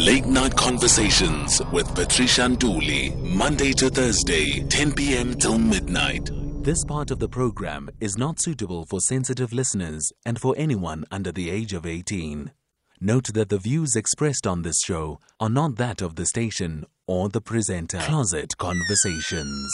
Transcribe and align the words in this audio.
Late 0.00 0.24
Night 0.24 0.56
Conversations 0.56 1.60
with 1.72 1.94
Patricia 1.94 2.40
Nduli, 2.48 3.14
Monday 3.22 3.74
to 3.74 3.90
Thursday, 3.90 4.64
10 4.66 4.94
p.m. 4.94 5.34
till 5.34 5.58
midnight. 5.58 6.30
This 6.62 6.82
part 6.86 7.10
of 7.10 7.18
the 7.18 7.28
program 7.28 7.90
is 8.00 8.16
not 8.16 8.40
suitable 8.40 8.86
for 8.86 8.98
sensitive 8.98 9.52
listeners 9.52 10.10
and 10.24 10.40
for 10.40 10.54
anyone 10.56 11.04
under 11.10 11.30
the 11.30 11.50
age 11.50 11.74
of 11.74 11.84
18. 11.84 12.50
Note 12.98 13.34
that 13.34 13.50
the 13.50 13.58
views 13.58 13.94
expressed 13.94 14.46
on 14.46 14.62
this 14.62 14.80
show 14.80 15.20
are 15.38 15.50
not 15.50 15.76
that 15.76 16.00
of 16.00 16.16
the 16.16 16.24
station 16.24 16.86
or 17.10 17.28
the 17.28 17.40
presenter. 17.40 17.98
Closet 17.98 18.56
Conversations. 18.56 19.72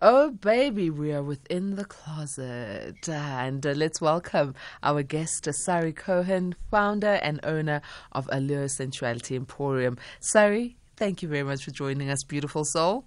Oh, 0.00 0.30
baby, 0.30 0.88
we 0.88 1.12
are 1.12 1.22
within 1.22 1.76
the 1.76 1.84
closet. 1.84 3.06
And 3.06 3.66
uh, 3.66 3.72
let's 3.72 4.00
welcome 4.00 4.54
our 4.82 5.02
guest, 5.02 5.46
uh, 5.46 5.52
Sari 5.52 5.92
Cohen, 5.92 6.54
founder 6.70 7.20
and 7.22 7.40
owner 7.44 7.82
of 8.12 8.26
Allure 8.32 8.68
Sensuality 8.68 9.36
Emporium. 9.36 9.98
Sari, 10.20 10.78
thank 10.96 11.20
you 11.20 11.28
very 11.28 11.42
much 11.42 11.62
for 11.62 11.72
joining 11.72 12.08
us, 12.08 12.24
beautiful 12.24 12.64
soul. 12.64 13.04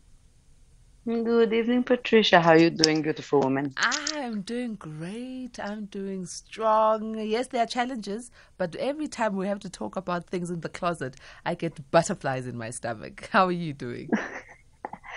Good 1.06 1.52
evening, 1.52 1.84
Patricia. 1.84 2.40
How 2.40 2.52
are 2.52 2.58
you 2.58 2.70
doing, 2.70 3.02
beautiful 3.02 3.42
woman? 3.42 3.74
I'm 3.76 4.42
doing 4.42 4.76
great. 4.76 5.60
I'm 5.60 5.88
doing 5.88 6.26
strong. 6.26 7.20
Yes, 7.20 7.48
there 7.48 7.64
are 7.64 7.68
challenges, 7.68 8.32
but 8.58 8.74
every 8.78 9.10
time 9.10 9.36
we 9.36 9.46
have 9.48 9.60
to 9.60 9.70
talk 9.70 9.98
about 9.98 10.28
things 10.28 10.50
in 10.50 10.62
the 10.62 10.70
closet, 10.70 11.18
I 11.46 11.56
get 11.56 11.92
butterflies 11.92 12.48
in 12.48 12.58
my 12.58 12.70
stomach. 12.70 13.28
How 13.34 13.48
are 13.48 13.52
you 13.52 13.74
doing? 13.74 14.12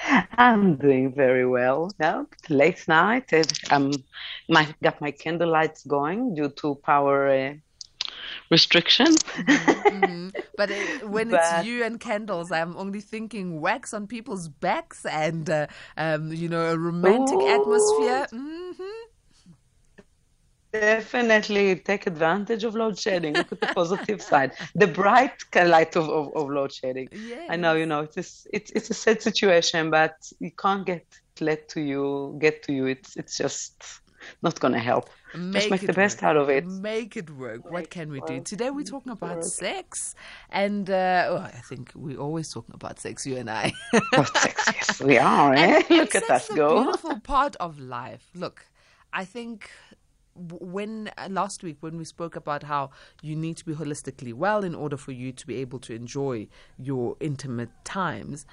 I'm 0.32 0.74
doing 0.74 1.14
very 1.14 1.46
well. 1.46 1.92
Now, 2.00 2.27
late 2.48 2.88
night, 2.88 3.32
I'm 3.70 3.92
my, 4.48 4.66
got 4.82 5.00
my 5.00 5.12
candle 5.12 5.50
lights 5.50 5.84
going 5.84 6.34
due 6.34 6.50
to 6.62 6.74
power 6.82 7.28
uh, 7.28 7.55
restrictions. 8.50 9.16
mm-hmm. 9.23 10.28
But 10.56 10.70
uh, 10.70 10.74
when 11.09 11.30
but, 11.30 11.41
it's 11.42 11.66
you 11.66 11.84
and 11.84 12.00
candles, 12.00 12.50
I'm 12.50 12.77
only 12.77 13.00
thinking 13.00 13.60
wax 13.60 13.92
on 13.92 14.06
people's 14.06 14.48
backs 14.48 15.05
and, 15.05 15.48
uh, 15.50 15.66
um, 15.97 16.33
you 16.33 16.48
know, 16.48 16.72
a 16.72 16.78
romantic 16.78 17.36
ooh. 17.36 17.48
atmosphere. 17.48 18.27
Mm-hmm. 18.33 18.83
Definitely 20.72 21.77
take 21.77 22.06
advantage 22.06 22.64
of 22.64 22.74
load 22.74 22.98
shedding. 22.98 23.33
Look 23.34 23.52
at 23.52 23.61
the 23.61 23.69
positive 23.69 24.20
side, 24.20 24.52
the 24.74 24.86
bright 24.86 25.33
light 25.55 25.97
of, 25.97 26.08
of, 26.08 26.34
of 26.36 26.50
load 26.50 26.70
shedding. 26.72 27.08
Yes. 27.12 27.47
I 27.48 27.56
know, 27.56 27.74
you 27.74 27.86
know, 27.86 28.00
it's, 28.00 28.47
it's 28.52 28.70
it's 28.72 28.91
a 28.91 28.94
sad 28.94 29.22
situation, 29.22 29.91
but 29.91 30.17
you 30.39 30.50
can't 30.50 30.84
get 30.84 31.06
let 31.41 31.70
to 31.70 31.80
you 31.80 32.36
get 32.41 32.62
to 32.64 32.74
you. 32.74 32.86
It's 32.86 33.17
it's 33.17 33.39
just 33.39 33.83
not 34.42 34.58
going 34.60 34.72
to 34.72 34.78
help. 34.78 35.10
Make 35.34 35.52
Just 35.52 35.70
make 35.70 35.80
the 35.82 35.92
best 35.92 36.19
work. 36.19 36.24
out 36.30 36.36
of 36.36 36.48
it. 36.48 36.66
Make 36.66 37.16
it 37.16 37.30
work. 37.30 37.64
Make 37.64 37.72
what 37.72 37.91
can 37.91 38.10
we 38.10 38.20
do? 38.22 38.41
Today 38.41 38.70
we're 38.70 38.84
talking 38.84 39.12
about 39.12 39.44
sex, 39.44 40.14
and 40.50 40.88
uh, 40.88 41.27
oh, 41.28 41.36
I 41.38 41.60
think 41.68 41.92
we're 41.94 42.18
always 42.18 42.50
talking 42.52 42.74
about 42.74 43.00
sex. 43.00 43.27
You 43.27 43.36
and 43.36 43.50
I. 43.50 43.72
sex, 44.34 44.64
yes, 44.74 45.02
we 45.02 45.18
are. 45.34 45.55
Eh? 45.55 45.83
Look 45.91 46.14
at 46.14 46.30
us 46.30 46.48
go. 46.48 46.83
Beautiful 46.83 47.20
part 47.34 47.56
of 47.56 47.78
life. 47.78 48.30
Look, 48.34 48.66
I 49.12 49.24
think 49.24 49.70
when 50.36 51.11
uh, 51.16 51.28
last 51.30 51.62
week 51.62 51.78
when 51.80 51.96
we 51.96 52.05
spoke 52.05 52.36
about 52.36 52.62
how 52.62 52.90
you 53.22 53.34
need 53.34 53.56
to 53.56 53.64
be 53.64 53.74
holistically 53.74 54.34
well 54.34 54.64
in 54.64 54.74
order 54.74 54.96
for 54.96 55.12
you 55.12 55.33
to 55.33 55.46
be 55.46 55.56
able 55.56 55.78
to 55.78 55.94
enjoy 55.94 56.46
your 56.78 57.16
intimate 57.20 57.70
times 57.84 58.46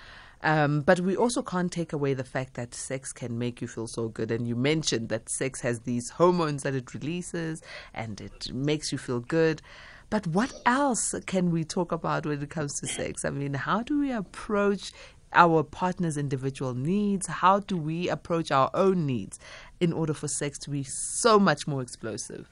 um, 0.44 0.82
but 0.82 1.00
we 1.00 1.16
also 1.16 1.42
can't 1.42 1.72
take 1.72 1.94
away 1.94 2.14
the 2.14 2.24
fact 2.24 2.56
that 2.56 2.76
sex 2.76 3.14
can 3.14 3.40
make 3.40 3.62
you 3.62 3.68
feel 3.68 3.88
so 3.88 4.10
good. 4.10 4.30
And 4.30 4.46
you 4.46 4.56
mentioned 4.56 5.08
that 5.10 5.30
sex 5.30 5.62
has 5.62 5.80
these 5.82 6.10
hormones 6.12 6.64
that 6.64 6.76
it 6.76 6.94
releases 6.94 7.62
and 7.94 8.20
it 8.20 8.54
makes 8.54 8.92
you 8.92 8.98
feel 8.98 9.22
good. 9.22 9.62
But 10.10 10.28
what 10.28 10.54
else 10.66 11.16
can 11.26 11.50
we 11.50 11.64
talk 11.64 11.94
about 11.94 12.26
when 12.26 12.42
it 12.42 12.50
comes 12.50 12.80
to 12.82 12.88
sex? 12.88 13.24
I 13.24 13.30
mean, 13.30 13.54
how 13.54 13.82
do 13.82 14.00
we 14.00 14.12
approach 14.12 14.92
our 15.32 15.64
partner's 15.64 16.18
individual 16.18 16.74
needs? 16.74 17.26
How 17.28 17.62
do 17.62 17.78
we 17.78 18.10
approach 18.10 18.52
our 18.52 18.70
own 18.74 19.06
needs 19.06 19.40
in 19.80 19.94
order 19.94 20.14
for 20.14 20.28
sex 20.28 20.60
to 20.60 20.70
be 20.70 20.84
so 20.84 21.40
much 21.40 21.68
more 21.68 21.82
explosive? 21.82 22.50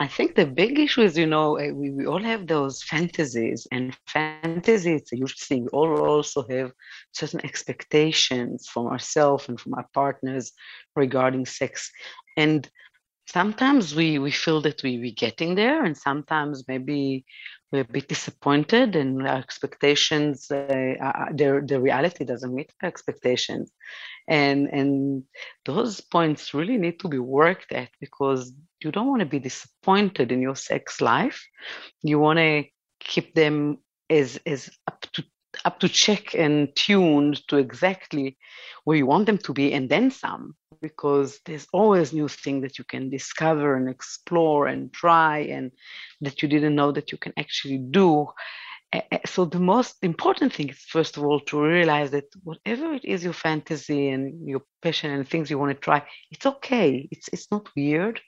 I 0.00 0.08
think 0.08 0.34
the 0.34 0.46
big 0.46 0.78
issue 0.78 1.02
is, 1.02 1.18
you 1.18 1.26
know, 1.26 1.56
eh, 1.56 1.72
we, 1.72 1.90
we 1.90 2.06
all 2.06 2.22
have 2.22 2.46
those 2.46 2.82
fantasies, 2.82 3.66
and 3.70 3.94
fantasy 4.06 4.94
it's 4.94 5.12
a 5.12 5.16
huge 5.16 5.38
thing. 5.44 5.64
We 5.64 5.68
all 5.74 5.94
also 6.00 6.46
have 6.48 6.72
certain 7.12 7.44
expectations 7.44 8.66
from 8.66 8.86
ourselves 8.86 9.50
and 9.50 9.60
from 9.60 9.74
our 9.74 9.86
partners 9.92 10.52
regarding 10.96 11.44
sex. 11.44 11.92
And 12.38 12.66
sometimes 13.26 13.94
we, 13.94 14.18
we 14.18 14.30
feel 14.30 14.62
that 14.62 14.82
we, 14.82 14.98
we're 14.98 15.12
getting 15.14 15.54
there, 15.54 15.84
and 15.84 15.94
sometimes 15.94 16.64
maybe 16.66 17.26
we're 17.72 17.82
a 17.82 17.84
bit 17.84 18.08
disappointed 18.08 18.96
and 18.96 19.26
our 19.26 19.38
expectations, 19.38 20.50
uh, 20.50 21.26
the, 21.32 21.62
the 21.64 21.80
reality 21.80 22.24
doesn't 22.24 22.54
meet 22.54 22.72
our 22.82 22.88
expectations. 22.88 23.70
And, 24.26 24.68
and 24.68 25.24
those 25.64 26.00
points 26.00 26.52
really 26.52 26.76
need 26.76 27.00
to 27.00 27.08
be 27.08 27.18
worked 27.18 27.72
at 27.72 27.90
because 28.00 28.52
you 28.82 28.90
don't 28.90 29.08
want 29.08 29.20
to 29.20 29.26
be 29.26 29.38
disappointed 29.38 30.32
in 30.32 30.42
your 30.42 30.56
sex 30.56 31.00
life. 31.00 31.46
You 32.02 32.18
want 32.18 32.38
to 32.38 32.64
keep 32.98 33.34
them 33.34 33.78
as, 34.08 34.38
as 34.46 34.70
up 34.88 35.06
to 35.12 35.24
up 35.64 35.80
to 35.80 35.88
check 35.88 36.34
and 36.34 36.74
tuned 36.74 37.46
to 37.48 37.56
exactly 37.56 38.36
where 38.84 38.96
you 38.96 39.06
want 39.06 39.26
them 39.26 39.38
to 39.38 39.52
be 39.52 39.72
and 39.72 39.88
then 39.88 40.10
some 40.10 40.54
because 40.80 41.40
there's 41.44 41.66
always 41.72 42.12
new 42.12 42.28
things 42.28 42.62
that 42.62 42.78
you 42.78 42.84
can 42.84 43.10
discover 43.10 43.76
and 43.76 43.88
explore 43.88 44.66
and 44.66 44.92
try 44.92 45.38
and 45.38 45.72
that 46.20 46.42
you 46.42 46.48
didn't 46.48 46.74
know 46.74 46.92
that 46.92 47.12
you 47.12 47.18
can 47.18 47.32
actually 47.36 47.78
do. 47.78 48.26
So 49.26 49.44
the 49.44 49.60
most 49.60 49.96
important 50.02 50.54
thing 50.54 50.70
is 50.70 50.78
first 50.78 51.16
of 51.16 51.24
all 51.24 51.40
to 51.40 51.62
realize 51.62 52.10
that 52.10 52.24
whatever 52.42 52.92
it 52.94 53.04
is 53.04 53.22
your 53.22 53.32
fantasy 53.32 54.08
and 54.08 54.48
your 54.48 54.62
passion 54.82 55.12
and 55.12 55.28
things 55.28 55.50
you 55.50 55.58
want 55.58 55.76
to 55.76 55.80
try 55.80 56.02
it's 56.30 56.46
okay. 56.46 57.08
It's 57.10 57.28
it's 57.28 57.50
not 57.50 57.68
weird. 57.76 58.20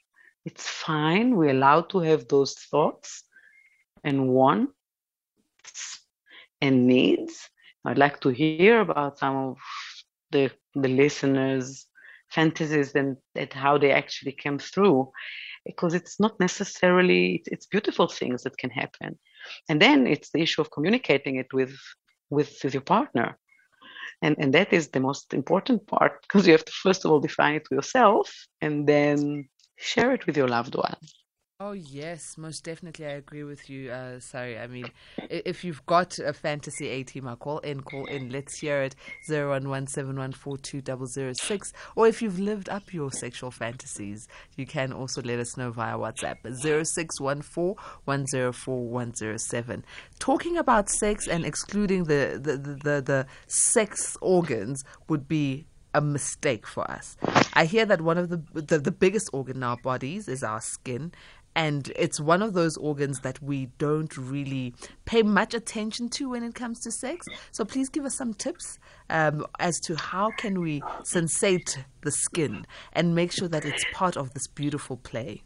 It's 0.44 0.68
fine. 0.68 1.36
We're 1.36 1.50
allowed 1.50 1.90
to 1.90 2.00
have 2.00 2.28
those 2.28 2.54
thoughts 2.54 3.24
and 4.04 4.28
wants 4.28 4.72
and 6.62 6.86
needs. 6.86 7.50
I'd 7.84 7.98
like 7.98 8.20
to 8.20 8.30
hear 8.30 8.80
about 8.80 9.18
some 9.18 9.36
of 9.36 9.58
the 10.30 10.50
the 10.74 10.88
listeners 10.88 11.86
fantasies 12.30 12.94
and, 12.94 13.16
and 13.34 13.52
how 13.52 13.76
they 13.76 13.90
actually 13.92 14.32
came 14.32 14.58
through 14.58 15.12
because 15.66 15.92
it's 15.92 16.18
not 16.18 16.40
necessarily 16.40 17.42
it's 17.46 17.66
beautiful 17.66 18.06
things 18.06 18.42
that 18.44 18.56
can 18.56 18.70
happen. 18.70 19.18
And 19.68 19.82
then 19.82 20.06
it's 20.06 20.30
the 20.30 20.40
issue 20.40 20.62
of 20.62 20.70
communicating 20.70 21.36
it 21.36 21.52
with 21.52 21.76
with, 22.30 22.56
with 22.64 22.72
your 22.72 22.86
partner. 22.96 23.36
And 24.22 24.36
and 24.38 24.54
that 24.54 24.72
is 24.72 24.88
the 24.88 25.00
most 25.00 25.34
important 25.34 25.86
part 25.86 26.22
because 26.22 26.46
you 26.46 26.52
have 26.52 26.64
to 26.64 26.72
first 26.72 27.04
of 27.04 27.10
all 27.10 27.20
define 27.20 27.56
it 27.56 27.64
to 27.66 27.74
yourself 27.74 28.32
and 28.60 28.86
then 28.86 29.48
share 29.76 30.12
it 30.14 30.26
with 30.26 30.36
your 30.36 30.48
loved 30.48 30.76
one 30.76 30.96
Oh 31.64 31.70
yes, 31.70 32.36
most 32.36 32.64
definitely. 32.64 33.06
I 33.06 33.10
agree 33.10 33.44
with 33.44 33.70
you. 33.70 33.92
Uh, 33.92 34.18
sorry, 34.18 34.58
I 34.58 34.66
mean, 34.66 34.90
if 35.30 35.62
you've 35.62 35.86
got 35.86 36.18
a 36.18 36.32
fantasy 36.32 36.88
A 36.88 37.04
I 37.24 37.34
call 37.36 37.60
in, 37.60 37.82
call 37.82 38.04
in. 38.06 38.30
Let's 38.30 38.58
hear 38.58 38.82
it. 38.82 38.96
Zero 39.24 39.50
one 39.50 39.68
one 39.68 39.86
seven 39.86 40.18
one 40.18 40.32
four 40.32 40.58
two 40.58 40.80
double 40.80 41.06
zero 41.06 41.32
six. 41.34 41.72
Or 41.94 42.08
if 42.08 42.20
you've 42.20 42.40
lived 42.40 42.68
up 42.68 42.92
your 42.92 43.12
sexual 43.12 43.52
fantasies, 43.52 44.26
you 44.56 44.66
can 44.66 44.92
also 44.92 45.22
let 45.22 45.38
us 45.38 45.56
know 45.56 45.70
via 45.70 45.96
WhatsApp 45.96 46.52
zero 46.52 46.82
six 46.82 47.20
one 47.20 47.42
four 47.42 47.76
one 48.06 48.26
zero 48.26 48.50
four 48.50 48.82
one 48.82 49.14
zero 49.14 49.36
seven. 49.36 49.84
Talking 50.18 50.56
about 50.56 50.88
sex 50.88 51.28
and 51.28 51.46
excluding 51.46 52.04
the 52.04 52.40
the, 52.42 52.56
the, 52.56 52.74
the, 52.74 53.02
the 53.02 53.26
sex 53.46 54.16
organs 54.20 54.82
would 55.08 55.28
be 55.28 55.66
a 55.94 56.00
mistake 56.00 56.66
for 56.66 56.90
us. 56.90 57.16
I 57.52 57.66
hear 57.66 57.84
that 57.84 58.00
one 58.00 58.16
of 58.16 58.30
the, 58.30 58.42
the, 58.54 58.78
the 58.78 58.90
biggest 58.90 59.28
organ 59.32 59.58
in 59.58 59.62
our 59.62 59.76
bodies 59.76 60.26
is 60.26 60.42
our 60.42 60.62
skin, 60.62 61.12
and 61.54 61.92
it's 61.96 62.20
one 62.20 62.42
of 62.42 62.54
those 62.54 62.76
organs 62.76 63.20
that 63.20 63.42
we 63.42 63.66
don't 63.78 64.16
really 64.16 64.74
pay 65.04 65.22
much 65.22 65.54
attention 65.54 66.08
to 66.10 66.30
when 66.30 66.42
it 66.42 66.54
comes 66.54 66.80
to 66.80 66.90
sex. 66.90 67.26
So 67.50 67.64
please 67.64 67.88
give 67.88 68.04
us 68.04 68.16
some 68.16 68.34
tips 68.34 68.78
um, 69.10 69.44
as 69.58 69.78
to 69.80 69.96
how 69.96 70.30
can 70.38 70.60
we 70.60 70.80
sensate 71.04 71.78
the 72.02 72.10
skin 72.10 72.66
and 72.92 73.14
make 73.14 73.32
sure 73.32 73.48
that 73.48 73.64
it's 73.64 73.84
part 73.92 74.16
of 74.16 74.32
this 74.32 74.46
beautiful 74.46 74.96
play. 74.96 75.42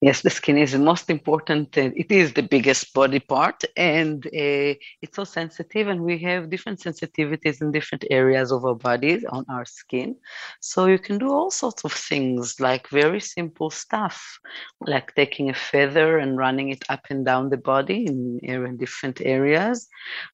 Yes, 0.00 0.22
the 0.22 0.30
skin 0.30 0.56
is 0.58 0.72
the 0.72 0.78
most 0.78 1.10
important. 1.10 1.76
Uh, 1.76 1.90
it 1.96 2.12
is 2.12 2.32
the 2.32 2.42
biggest 2.44 2.94
body 2.94 3.18
part, 3.18 3.64
and 3.76 4.24
uh, 4.26 4.74
it's 5.02 5.16
so 5.16 5.24
sensitive. 5.24 5.88
And 5.88 6.02
we 6.02 6.18
have 6.18 6.50
different 6.50 6.78
sensitivities 6.78 7.60
in 7.60 7.72
different 7.72 8.04
areas 8.08 8.52
of 8.52 8.64
our 8.64 8.76
bodies 8.76 9.24
on 9.28 9.44
our 9.50 9.64
skin. 9.64 10.14
So 10.60 10.86
you 10.86 11.00
can 11.00 11.18
do 11.18 11.32
all 11.32 11.50
sorts 11.50 11.84
of 11.84 11.92
things, 11.92 12.60
like 12.60 12.88
very 12.90 13.18
simple 13.20 13.70
stuff, 13.70 14.38
like 14.80 15.16
taking 15.16 15.50
a 15.50 15.54
feather 15.54 16.18
and 16.18 16.38
running 16.38 16.68
it 16.68 16.84
up 16.88 17.00
and 17.10 17.24
down 17.26 17.50
the 17.50 17.56
body 17.56 18.06
in, 18.06 18.38
in 18.42 18.76
different 18.76 19.20
areas. 19.24 19.88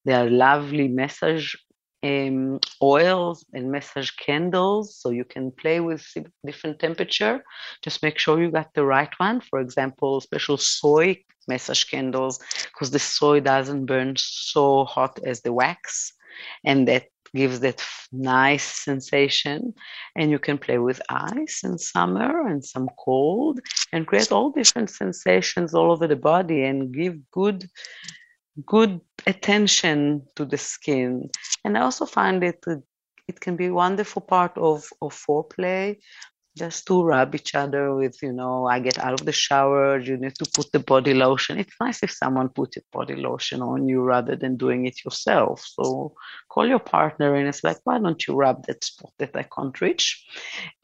There 0.04 0.26
are 0.26 0.28
lovely 0.30 0.88
massage 0.88 1.54
um, 2.04 2.60
oils 2.82 3.44
and 3.54 3.72
massage 3.72 4.10
candles 4.10 4.96
so 4.96 5.08
you 5.10 5.24
can 5.24 5.50
play 5.50 5.80
with 5.80 6.04
different 6.44 6.78
temperature. 6.78 7.42
Just 7.82 8.02
make 8.02 8.18
sure 8.18 8.40
you 8.40 8.50
got 8.50 8.74
the 8.74 8.84
right 8.84 9.12
one. 9.18 9.40
For 9.40 9.58
example 9.60 10.20
special 10.20 10.58
soy 10.58 11.24
massage 11.48 11.84
candles 11.84 12.38
because 12.72 12.90
the 12.90 12.98
soy 12.98 13.40
doesn't 13.40 13.86
burn 13.86 14.14
so 14.18 14.84
hot 14.84 15.18
as 15.24 15.40
the 15.40 15.52
wax 15.52 16.12
and 16.64 16.86
that 16.88 17.04
gives 17.34 17.60
that 17.60 17.82
nice 18.12 18.62
sensation. 18.62 19.74
And 20.14 20.30
you 20.30 20.38
can 20.38 20.58
play 20.58 20.78
with 20.78 21.02
ice 21.08 21.64
in 21.64 21.78
summer 21.78 22.46
and 22.46 22.64
some 22.64 22.88
cold 22.98 23.60
and 23.92 24.06
create 24.06 24.30
all 24.30 24.50
different 24.50 24.90
sensations 24.90 25.74
all 25.74 25.90
over 25.90 26.06
the 26.06 26.16
body 26.16 26.62
and 26.64 26.94
give 26.94 27.18
good 27.30 27.68
good 28.66 29.00
attention 29.26 30.22
to 30.36 30.44
the 30.44 30.58
skin 30.58 31.28
and 31.64 31.76
i 31.76 31.80
also 31.80 32.06
find 32.06 32.42
it 32.44 32.62
uh, 32.66 32.76
it 33.26 33.40
can 33.40 33.56
be 33.56 33.66
a 33.66 33.72
wonderful 33.72 34.20
part 34.20 34.56
of, 34.58 34.84
of 35.00 35.14
foreplay 35.14 35.96
just 36.56 36.86
to 36.86 37.02
rub 37.02 37.34
each 37.34 37.54
other 37.54 37.94
with, 37.94 38.22
you 38.22 38.32
know, 38.32 38.66
I 38.66 38.78
get 38.78 38.98
out 38.98 39.20
of 39.20 39.26
the 39.26 39.32
shower, 39.32 39.98
you 39.98 40.16
need 40.16 40.36
to 40.36 40.48
put 40.54 40.70
the 40.70 40.78
body 40.78 41.12
lotion. 41.12 41.58
It's 41.58 41.74
nice 41.80 42.02
if 42.02 42.12
someone 42.12 42.48
puts 42.48 42.76
a 42.76 42.80
body 42.92 43.16
lotion 43.16 43.60
on 43.60 43.88
you 43.88 44.02
rather 44.02 44.36
than 44.36 44.56
doing 44.56 44.86
it 44.86 45.04
yourself. 45.04 45.64
So 45.66 46.14
call 46.48 46.68
your 46.68 46.78
partner 46.78 47.34
and 47.34 47.48
it's 47.48 47.64
like, 47.64 47.78
why 47.82 47.98
don't 47.98 48.24
you 48.26 48.34
rub 48.34 48.66
that 48.66 48.84
spot 48.84 49.12
that 49.18 49.34
I 49.34 49.42
can't 49.42 49.80
reach? 49.80 50.24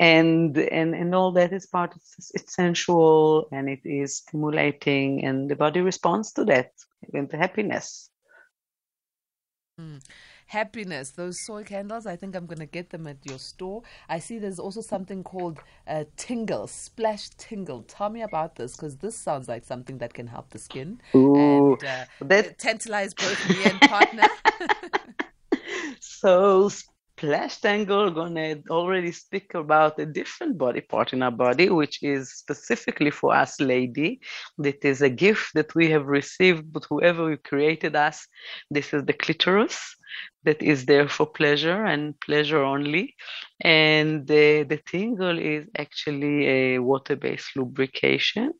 And 0.00 0.58
and 0.58 0.94
and 0.94 1.14
all 1.14 1.30
that 1.32 1.52
is 1.52 1.66
part 1.66 1.94
of 1.94 2.02
it's 2.34 2.54
sensual 2.54 3.46
and 3.52 3.68
it 3.68 3.80
is 3.84 4.16
stimulating 4.16 5.24
and 5.24 5.48
the 5.48 5.56
body 5.56 5.82
responds 5.82 6.32
to 6.32 6.44
that 6.46 6.70
with 7.12 7.32
happiness. 7.32 8.10
Mm 9.80 10.00
happiness. 10.50 11.10
Those 11.10 11.38
soy 11.38 11.62
candles, 11.62 12.06
I 12.06 12.16
think 12.16 12.34
I'm 12.34 12.46
going 12.46 12.58
to 12.58 12.66
get 12.66 12.90
them 12.90 13.06
at 13.06 13.18
your 13.24 13.38
store. 13.38 13.82
I 14.08 14.18
see 14.18 14.38
there's 14.38 14.58
also 14.58 14.80
something 14.80 15.22
called 15.22 15.58
uh, 15.86 16.04
Tingle, 16.16 16.66
Splash 16.66 17.30
Tingle. 17.38 17.82
Tell 17.82 18.10
me 18.10 18.22
about 18.22 18.56
this 18.56 18.76
because 18.76 18.96
this 18.96 19.16
sounds 19.16 19.48
like 19.48 19.64
something 19.64 19.98
that 19.98 20.12
can 20.12 20.26
help 20.26 20.50
the 20.50 20.58
skin 20.58 21.00
Ooh, 21.14 21.36
and 21.36 21.84
uh, 21.84 22.04
that... 22.22 22.58
tantalize 22.58 23.14
both 23.14 23.48
me 23.48 23.64
and 23.64 23.80
partner. 23.82 24.26
so 26.00 26.68
Splash 27.20 27.60
Tingle 27.60 28.10
gonna 28.12 28.56
already 28.70 29.12
speak 29.12 29.52
about 29.52 29.98
a 29.98 30.06
different 30.06 30.56
body 30.56 30.80
part 30.80 31.12
in 31.12 31.22
our 31.22 31.30
body, 31.30 31.68
which 31.68 32.02
is 32.02 32.32
specifically 32.32 33.10
for 33.10 33.34
us 33.34 33.60
lady. 33.60 34.20
That 34.56 34.82
is 34.82 35.02
a 35.02 35.10
gift 35.10 35.52
that 35.52 35.74
we 35.74 35.90
have 35.90 36.06
received, 36.06 36.72
but 36.72 36.86
whoever 36.88 37.36
created 37.36 37.94
us, 37.94 38.26
this 38.70 38.94
is 38.94 39.04
the 39.04 39.12
clitoris 39.12 39.78
that 40.44 40.62
is 40.62 40.86
there 40.86 41.10
for 41.10 41.26
pleasure 41.26 41.84
and 41.84 42.18
pleasure 42.20 42.64
only. 42.64 43.14
And 43.60 44.26
the, 44.26 44.62
the 44.62 44.78
tingle 44.78 45.38
is 45.38 45.66
actually 45.76 46.46
a 46.46 46.78
water-based 46.78 47.54
lubrication 47.54 48.54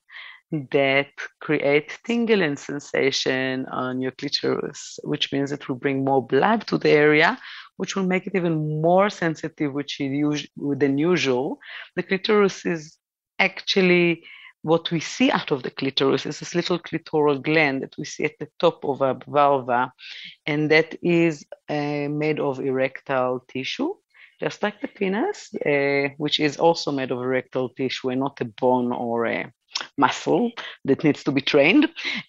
that 0.73 1.13
creates 1.41 1.97
tingling 2.05 2.57
sensation 2.57 3.67
on 3.67 4.01
your 4.01 4.11
clitoris, 4.11 4.99
which 5.05 5.33
means 5.33 5.53
it 5.53 5.69
will 5.69 5.77
bring 5.77 6.05
more 6.05 6.27
blood 6.27 6.67
to 6.67 6.77
the 6.77 6.91
area, 6.91 7.39
which 7.81 7.97
will 7.97 8.11
make 8.15 8.27
it 8.27 8.35
even 8.35 8.83
more 8.83 9.09
sensitive, 9.09 9.73
which 9.73 10.01
is 10.01 10.47
than 10.83 10.99
usual. 10.99 11.59
The 11.97 12.03
clitoris 12.03 12.67
is 12.67 12.99
actually 13.39 14.25
what 14.61 14.91
we 14.91 15.01
see 15.01 15.31
out 15.31 15.51
of 15.51 15.63
the 15.63 15.71
clitoris 15.71 16.27
is 16.27 16.39
this 16.39 16.55
little 16.55 16.79
clitoral 16.79 17.39
glans 17.41 17.81
that 17.81 17.97
we 17.97 18.05
see 18.05 18.25
at 18.25 18.39
the 18.39 18.49
top 18.59 18.85
of 18.85 19.01
a 19.01 19.19
vulva, 19.27 19.91
and 20.45 20.71
that 20.71 20.95
is 21.03 21.47
uh, 21.71 22.07
made 22.25 22.39
of 22.39 22.61
erectile 22.61 23.41
tissue, 23.49 23.95
just 24.39 24.63
like 24.63 24.79
the 24.83 24.89
penis, 24.89 25.39
uh, 25.65 26.13
which 26.19 26.39
is 26.39 26.59
also 26.59 26.93
made 26.93 27.11
of 27.11 27.19
erectile 27.19 27.71
tissue 27.71 28.11
and 28.11 28.21
not 28.21 28.39
a 28.43 28.45
bone 28.45 28.93
or 28.93 29.27
a 29.27 29.51
muscle 29.97 30.53
that 30.85 31.03
needs 31.03 31.25
to 31.25 31.33
be 31.33 31.41
trained. 31.41 31.85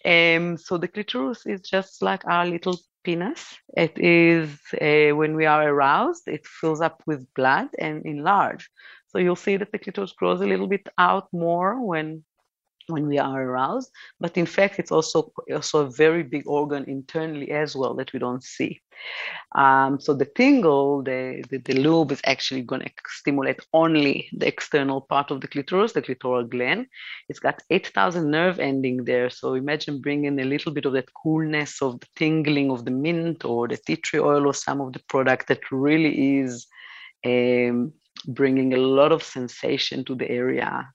Um, 0.05 0.55
so 0.57 0.77
the 0.77 0.87
clitoris 0.87 1.45
is 1.45 1.59
just 1.59 2.01
like 2.01 2.23
our 2.25 2.45
little 2.45 2.77
penis. 3.03 3.57
It 3.75 3.97
is 3.97 4.49
uh, 4.73 5.15
when 5.15 5.35
we 5.35 5.45
are 5.45 5.67
aroused, 5.67 6.27
it 6.27 6.45
fills 6.45 6.81
up 6.81 7.01
with 7.05 7.33
blood 7.33 7.69
and 7.79 8.05
enlarge. 8.05 8.69
So 9.07 9.17
you'll 9.17 9.35
see 9.35 9.57
that 9.57 9.71
the 9.71 9.79
clitoris 9.79 10.13
grows 10.13 10.41
a 10.41 10.47
little 10.47 10.67
bit 10.67 10.87
out 10.97 11.27
more 11.33 11.85
when 11.85 12.23
when 12.91 13.07
we 13.07 13.17
are 13.17 13.43
aroused, 13.43 13.91
but 14.19 14.37
in 14.37 14.45
fact, 14.45 14.79
it's 14.79 14.91
also 14.91 15.31
also 15.51 15.85
a 15.85 15.91
very 15.91 16.23
big 16.23 16.43
organ 16.47 16.83
internally 16.87 17.51
as 17.51 17.75
well 17.75 17.93
that 17.95 18.13
we 18.13 18.19
don't 18.19 18.43
see. 18.43 18.81
Um, 19.55 19.99
so 19.99 20.13
the 20.13 20.25
tingle, 20.25 21.03
the, 21.03 21.43
the, 21.49 21.57
the 21.57 21.73
lube 21.73 22.11
is 22.11 22.21
actually 22.25 22.61
going 22.61 22.81
to 22.81 22.91
stimulate 23.07 23.59
only 23.73 24.29
the 24.33 24.47
external 24.47 25.01
part 25.01 25.31
of 25.31 25.41
the 25.41 25.47
clitoris, 25.47 25.93
the 25.93 26.01
clitoral 26.01 26.47
glans. 26.47 26.87
It's 27.27 27.39
got 27.39 27.61
8,000 27.69 28.29
nerve 28.29 28.59
ending 28.59 29.03
there. 29.03 29.29
So 29.29 29.55
imagine 29.55 30.01
bringing 30.01 30.39
a 30.39 30.45
little 30.45 30.71
bit 30.71 30.85
of 30.85 30.93
that 30.93 31.13
coolness 31.13 31.81
of 31.81 31.99
the 31.99 32.07
tingling 32.15 32.71
of 32.71 32.85
the 32.85 32.91
mint 32.91 33.43
or 33.43 33.67
the 33.67 33.77
tea 33.77 33.97
tree 33.97 34.19
oil 34.19 34.47
or 34.47 34.53
some 34.53 34.81
of 34.81 34.93
the 34.93 35.01
product 35.09 35.47
that 35.47 35.71
really 35.71 36.39
is 36.39 36.67
um, 37.25 37.93
bringing 38.27 38.73
a 38.73 38.77
lot 38.77 39.11
of 39.11 39.23
sensation 39.23 40.05
to 40.05 40.15
the 40.15 40.29
area. 40.29 40.89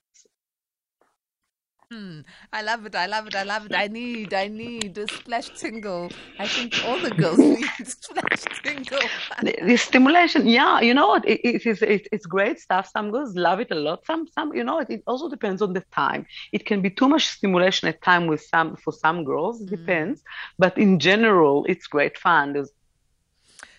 Hmm. 1.89 2.19
I 2.51 2.63
love 2.63 2.85
it. 2.85 2.95
I 2.95 3.05
love 3.05 3.27
it. 3.27 3.35
I 3.35 3.43
love 3.43 3.65
it. 3.67 3.73
I 3.73 3.87
need, 3.87 4.33
I 4.33 4.49
need 4.49 4.97
a 4.97 5.07
splash 5.07 5.49
tingle. 5.57 6.09
I 6.37 6.45
think 6.45 6.75
all 6.85 6.99
the 6.99 7.11
girls 7.11 7.37
need 7.37 7.65
splash 7.85 8.43
tingle. 8.61 8.99
the, 9.41 9.55
the, 9.63 9.77
stimulation, 9.77 10.47
yeah, 10.47 10.81
you 10.81 10.93
know 10.93 11.07
what? 11.07 11.25
It, 11.25 11.39
it 11.45 11.65
is, 11.65 11.81
it, 11.81 12.09
it's 12.11 12.25
great 12.25 12.59
stuff. 12.59 12.89
Some 12.91 13.11
girls 13.11 13.35
love 13.37 13.61
it 13.61 13.71
a 13.71 13.75
lot. 13.75 14.05
Some, 14.05 14.27
some, 14.27 14.53
you 14.53 14.65
know, 14.65 14.79
it, 14.79 14.89
it 14.89 15.03
also 15.07 15.29
depends 15.29 15.61
on 15.61 15.71
the 15.71 15.83
time. 15.95 16.25
It 16.51 16.65
can 16.65 16.81
be 16.81 16.89
too 16.89 17.07
much 17.07 17.25
stimulation 17.25 17.87
at 17.87 18.01
time 18.01 18.27
with 18.27 18.41
some, 18.41 18.75
for 18.75 18.91
some 18.91 19.23
girls. 19.23 19.61
It 19.61 19.67
mm. 19.67 19.77
depends. 19.77 20.23
But 20.59 20.77
in 20.77 20.99
general, 20.99 21.65
it's 21.69 21.87
great 21.87 22.17
fun. 22.17 22.51
There's 22.51 22.71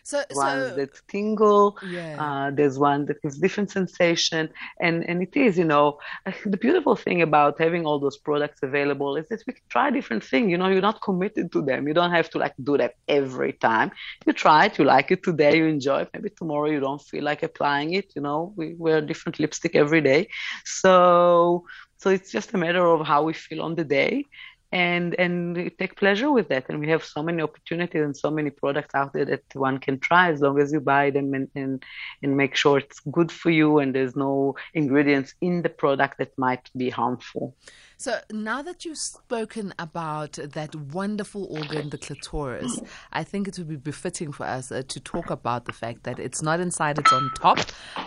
so, 0.08 0.25
ones 0.31 0.70
so, 0.70 0.76
that 0.76 0.90
tingle. 1.08 1.76
Yeah. 1.87 2.16
Uh, 2.22 2.50
there's 2.50 2.78
one 2.78 3.05
that 3.06 3.20
gives 3.22 3.38
different 3.38 3.70
sensation, 3.70 4.49
and 4.81 4.96
and 5.08 5.22
it 5.22 5.37
is, 5.37 5.58
you 5.58 5.64
know, 5.64 5.99
the 6.46 6.56
beautiful 6.56 6.96
thing 6.96 7.20
about 7.20 7.60
having 7.60 7.84
all 7.84 7.99
those 7.99 8.16
products 8.16 8.60
available 8.62 9.16
is 9.16 9.28
that 9.28 9.43
we 9.46 9.52
can 9.52 9.66
try 9.69 9.90
different 9.90 10.25
things. 10.25 10.50
You 10.50 10.58
know, 10.58 10.69
you're 10.69 10.88
not 10.90 11.02
committed 11.02 11.52
to 11.52 11.60
them. 11.62 11.87
You 11.88 11.94
don't 11.94 12.14
have 12.19 12.31
to 12.31 12.38
like 12.38 12.55
do 12.62 12.78
that 12.78 12.94
every 13.06 13.52
time. 13.52 13.90
You 14.26 14.32
try 14.32 14.66
it, 14.66 14.78
you 14.78 14.84
like 14.84 15.10
it 15.10 15.22
today, 15.22 15.58
you 15.58 15.66
enjoy 15.66 16.00
it. 16.02 16.11
Maybe 16.14 16.31
tomorrow 16.31 16.70
you 16.70 16.81
don't 16.81 17.02
feel 17.02 17.25
like 17.25 17.43
applying 17.43 17.93
it. 17.93 18.12
You 18.16 18.22
know, 18.22 18.54
we 18.56 18.75
wear 18.78 19.00
different 19.02 19.38
lipstick 19.38 19.75
every 19.75 20.00
day, 20.00 20.28
so 20.64 21.64
so 21.99 22.11
it's 22.11 22.31
just 22.31 22.54
a 22.54 22.58
matter 22.58 22.87
of 22.87 23.06
how 23.06 23.25
we 23.25 23.32
feel 23.32 23.61
on 23.61 23.75
the 23.75 23.84
day 23.84 24.25
and 24.70 25.15
and 25.19 25.73
take 25.79 25.97
pleasure 25.97 26.31
with 26.31 26.49
that. 26.49 26.67
And 26.69 26.79
we 26.81 26.88
have 26.88 27.05
so 27.05 27.23
many 27.23 27.43
opportunities 27.43 28.02
and 28.02 28.16
so 28.16 28.31
many 28.31 28.50
products 28.50 28.95
out 28.95 29.12
there 29.12 29.25
that 29.25 29.45
one 29.54 29.78
can 29.78 29.99
try 29.99 30.31
as 30.31 30.40
long 30.40 30.61
as 30.61 30.73
you 30.73 30.81
buy 30.81 31.11
them 31.11 31.33
and 31.35 31.49
and, 31.54 31.85
and 32.23 32.37
make 32.37 32.54
sure 32.54 32.78
it's 32.78 33.00
good 33.00 33.33
for 33.33 33.50
you 33.50 33.78
and 33.78 33.95
there's 33.95 34.16
no 34.16 34.57
ingredients 34.75 35.35
in 35.40 35.62
the 35.62 35.71
product 35.71 36.19
that 36.19 36.37
might 36.37 36.71
be 36.76 36.90
harmful 36.90 37.54
so 38.00 38.21
now 38.31 38.62
that 38.62 38.85
you've 38.85 38.97
spoken 38.97 39.75
about 39.76 40.35
that 40.35 40.73
wonderful 40.76 41.49
organ, 41.50 41.90
the 41.90 41.99
clitoris, 41.99 42.81
I 43.12 43.25
think 43.25 43.49
it 43.49 43.59
would 43.59 43.69
be 43.69 43.75
befitting 43.75 44.31
for 44.31 44.47
us 44.47 44.71
uh, 44.71 44.83
to 44.87 45.00
talk 45.00 45.31
about 45.31 45.64
the 45.64 45.73
fact 45.73 46.05
that 46.05 46.21
it's 46.21 46.40
not 46.40 46.61
inside, 46.61 46.99
it's 46.99 47.12
on 47.12 47.28
top. 47.40 47.59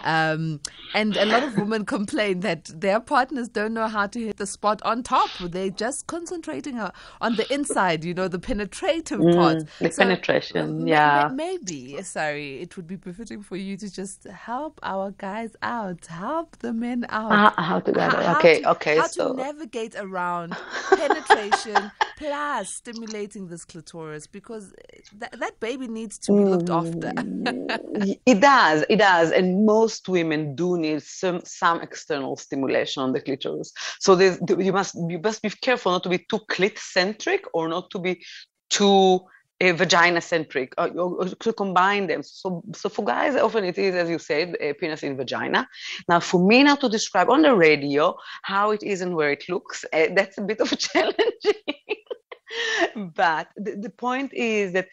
Um, 0.06 0.62
and 0.94 1.18
a 1.18 1.26
lot 1.26 1.44
of 1.44 1.58
women 1.58 1.84
complain 1.98 2.40
that 2.40 2.72
their 2.74 3.02
partners 3.02 3.50
don't 3.50 3.74
know 3.74 3.90
how 3.90 4.08
to 4.08 4.28
hit 4.28 4.38
the 4.38 4.48
spot 4.48 4.82
on 4.84 5.04
top. 5.04 5.30
They're 5.42 5.70
just 5.70 6.08
concentrating 6.08 6.80
uh, 6.80 6.92
on 7.20 7.36
the 7.36 7.54
inside, 7.54 8.06
you 8.06 8.14
know, 8.14 8.30
the 8.30 8.40
penetrative 8.40 9.20
mm, 9.20 9.36
part. 9.36 9.66
The 9.80 9.92
so, 9.92 10.04
penetration, 10.04 10.88
yeah. 10.88 11.30
Maybe, 11.34 12.02
Sari, 12.02 12.62
it 12.62 12.78
would 12.78 12.88
be 12.88 12.96
befitting 12.96 13.44
for 13.44 13.58
you 13.58 13.76
to 13.76 13.92
just 13.92 14.24
help 14.24 14.80
our 14.84 15.12
guys 15.12 15.54
out, 15.62 16.06
help 16.06 16.58
the 16.60 16.72
men 16.72 17.06
out. 17.10 17.58
Uh, 17.58 17.62
how 17.62 17.80
to 17.82 17.92
it? 17.92 18.38
Okay, 18.38 18.62
to, 18.62 18.70
okay. 18.70 18.98
How 18.98 19.08
so. 19.08 19.34
to 19.34 19.44
navigate 19.44 19.81
around 19.96 20.56
penetration 20.90 21.92
plus 22.18 22.70
stimulating 22.70 23.48
this 23.48 23.66
clitoris 23.66 24.28
because 24.28 24.74
th- 25.20 25.32
that 25.40 25.60
baby 25.60 25.88
needs 25.88 26.20
to 26.20 26.32
be 26.32 26.44
looked 26.44 26.70
after. 26.70 27.12
Mm, 27.18 28.18
it 28.26 28.40
does, 28.40 28.86
it 28.90 28.98
does, 28.98 29.32
and 29.32 29.66
most 29.66 30.08
women 30.08 30.56
do 30.56 30.78
need 30.78 31.02
some 31.02 31.42
some 31.44 31.82
external 31.82 32.36
stimulation 32.36 33.02
on 33.02 33.12
the 33.12 33.22
clitoris. 33.22 33.72
So 34.00 34.20
you 34.20 34.72
must 34.72 34.96
you 35.10 35.20
must 35.20 35.42
be 35.42 35.50
careful 35.50 35.92
not 35.92 36.04
to 36.04 36.10
be 36.10 36.20
too 36.20 36.40
clit 36.52 36.78
centric 36.78 37.44
or 37.54 37.68
not 37.68 37.90
to 37.92 38.00
be 38.00 38.24
too 38.70 39.22
a 39.62 39.72
vagina 39.74 40.20
centric 40.20 40.74
uh, 40.80 40.90
to 41.40 41.54
combine 41.54 42.08
them 42.08 42.24
so 42.24 42.64
so 42.74 42.90
for 42.90 43.06
guys 43.06 43.36
often 43.36 43.64
it 43.64 43.78
is 43.78 43.94
as 43.94 44.10
you 44.10 44.18
said 44.18 44.58
a 44.60 44.74
penis 44.74 45.04
in 45.04 45.16
vagina 45.16 45.68
now 46.10 46.20
for 46.20 46.46
me 46.46 46.64
now 46.64 46.76
to 46.76 46.90
describe 46.90 47.30
on 47.30 47.44
the 47.44 47.56
radio 47.56 48.16
how 48.42 48.72
it 48.72 48.82
is 48.82 49.02
and 49.02 49.16
where 49.16 49.32
it 49.32 49.48
looks 49.48 49.86
uh, 49.94 50.08
that's 50.16 50.40
a 50.40 50.42
bit 50.42 50.60
of 50.60 50.72
a 50.72 50.76
challenge 50.88 51.46
but 53.16 53.48
the, 53.56 53.76
the 53.76 53.92
point 53.92 54.34
is 54.34 54.74
that 54.74 54.88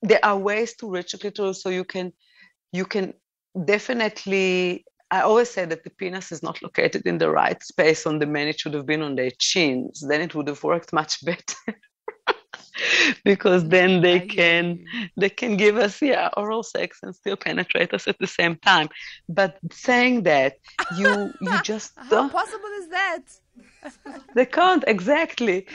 there 0.00 0.24
are 0.24 0.38
ways 0.38 0.74
to 0.74 0.90
reach 0.90 1.12
the 1.12 1.18
clitoris 1.18 1.62
so 1.62 1.68
you 1.68 1.84
can 1.84 2.12
you 2.72 2.86
can 2.86 3.12
definitely 3.66 4.86
I 5.10 5.20
always 5.20 5.50
say 5.50 5.66
that 5.66 5.84
the 5.84 5.90
penis 5.90 6.32
is 6.32 6.42
not 6.42 6.62
located 6.62 7.02
in 7.04 7.18
the 7.18 7.30
right 7.30 7.62
space 7.62 8.06
on 8.06 8.18
the 8.18 8.24
men. 8.24 8.48
It 8.48 8.58
should 8.58 8.72
have 8.72 8.86
been 8.86 9.02
on 9.02 9.14
their 9.14 9.30
chins. 9.38 10.02
Then 10.08 10.22
it 10.22 10.34
would 10.34 10.48
have 10.48 10.64
worked 10.64 10.90
much 10.90 11.22
better. 11.30 11.76
because 13.24 13.68
then 13.68 14.00
they 14.02 14.20
can 14.20 14.84
they 15.16 15.28
can 15.30 15.56
give 15.56 15.76
us 15.76 16.00
yeah 16.02 16.28
oral 16.36 16.62
sex 16.62 16.98
and 17.02 17.14
still 17.14 17.36
penetrate 17.36 17.92
us 17.94 18.06
at 18.08 18.18
the 18.18 18.26
same 18.26 18.56
time. 18.56 18.88
But 19.28 19.58
saying 19.72 20.22
that 20.24 20.54
you 20.90 21.32
you 21.40 21.60
just 21.62 21.92
how 21.96 22.28
possible 22.28 22.72
is 22.80 22.88
that? 22.88 23.22
They 24.34 24.46
can't 24.46 24.84
exactly. 24.86 25.66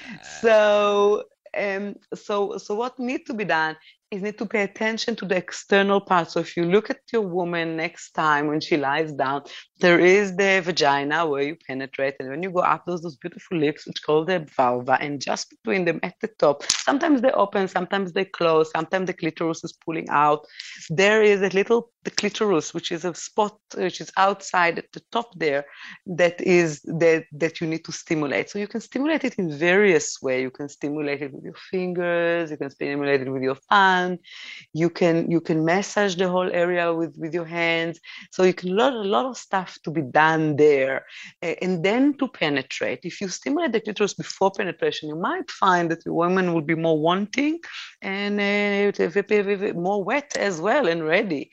So 0.41 1.23
um 1.57 1.95
so 2.13 2.57
so 2.57 2.75
what 2.75 2.99
needs 2.99 3.25
to 3.25 3.33
be 3.33 3.45
done 3.45 3.75
is 4.09 4.21
need 4.21 4.37
to 4.37 4.45
pay 4.45 4.63
attention 4.63 5.15
to 5.17 5.25
the 5.25 5.35
external 5.35 5.99
part. 5.99 6.31
So 6.31 6.39
if 6.39 6.55
you 6.55 6.63
look 6.63 6.89
at 6.89 6.99
your 7.11 7.23
woman 7.23 7.75
next 7.75 8.11
time 8.11 8.47
when 8.47 8.61
she 8.61 8.77
lies 8.77 9.11
down, 9.11 9.43
there 9.79 9.99
is 9.99 10.35
the 10.37 10.61
vagina 10.63 11.27
where 11.27 11.43
you 11.43 11.57
penetrate, 11.67 12.15
and 12.19 12.29
when 12.29 12.41
you 12.41 12.51
go 12.51 12.59
up, 12.59 12.83
there's 12.85 13.01
those 13.01 13.17
beautiful 13.17 13.57
lips, 13.57 13.85
which 13.85 14.01
call 14.01 14.23
the 14.23 14.47
vulva, 14.55 14.97
and 15.01 15.21
just 15.21 15.49
between 15.49 15.83
them 15.85 15.99
at 16.03 16.13
the 16.21 16.29
top, 16.39 16.63
sometimes 16.71 17.21
they 17.21 17.31
open, 17.31 17.67
sometimes 17.67 18.13
they 18.13 18.25
close, 18.25 18.71
sometimes 18.71 19.07
the 19.07 19.13
clitoris 19.13 19.63
is 19.63 19.73
pulling 19.85 20.07
out. 20.09 20.45
There 20.89 21.21
is 21.21 21.41
a 21.41 21.49
little 21.49 21.91
the 22.07 22.11
clitoris, 22.11 22.73
which 22.73 22.93
is 22.93 23.03
a 23.03 23.13
spot 23.13 23.57
which 23.75 23.99
is 23.99 24.09
outside 24.15 24.77
at 24.79 24.89
the 24.93 25.01
top 25.11 25.27
there, 25.35 25.65
that 26.05 26.39
is 26.39 26.81
that 26.83 27.25
that 27.33 27.59
you 27.59 27.67
need 27.67 27.83
to 27.83 27.91
stimulate. 27.91 28.49
So 28.49 28.59
you 28.59 28.67
can 28.67 28.79
stimulate 28.79 29.25
it 29.25 29.35
in 29.35 29.51
various 29.51 30.21
ways. 30.21 30.43
You 30.43 30.51
can 30.51 30.69
stimulate 30.69 31.21
it 31.21 31.33
with 31.33 31.43
your 31.43 31.59
fingers, 31.69 32.49
you 32.49 32.55
can 32.55 32.69
stimulate 32.69 33.21
it 33.23 33.29
with 33.29 33.43
your 33.43 33.57
you 34.81 34.89
can 34.99 35.15
you 35.33 35.41
can 35.47 35.59
massage 35.71 36.15
the 36.15 36.29
whole 36.33 36.49
area 36.63 36.85
with 36.99 37.13
with 37.21 37.33
your 37.33 37.49
hands. 37.61 37.95
So 38.33 38.39
you 38.49 38.55
can 38.61 38.71
learn 38.79 38.93
a 38.93 39.11
lot 39.15 39.25
of 39.25 39.35
stuff 39.47 39.71
to 39.83 39.89
be 39.97 40.03
done 40.23 40.43
there. 40.55 40.97
And 41.63 41.73
then 41.87 42.03
to 42.19 42.25
penetrate. 42.27 42.99
If 43.03 43.15
you 43.21 43.27
stimulate 43.29 43.73
the 43.73 43.81
clitoris 43.81 44.13
before 44.13 44.51
penetration 44.59 45.09
you 45.09 45.19
might 45.29 45.49
find 45.63 45.89
that 45.91 46.03
the 46.03 46.13
woman 46.13 46.53
will 46.53 46.67
be 46.73 46.75
more 46.75 46.99
wanting 47.09 47.59
and 48.01 48.33
uh, 48.39 49.73
more 49.87 50.03
wet 50.03 50.29
as 50.37 50.55
well 50.61 50.87
and 50.87 51.03
ready 51.15 51.43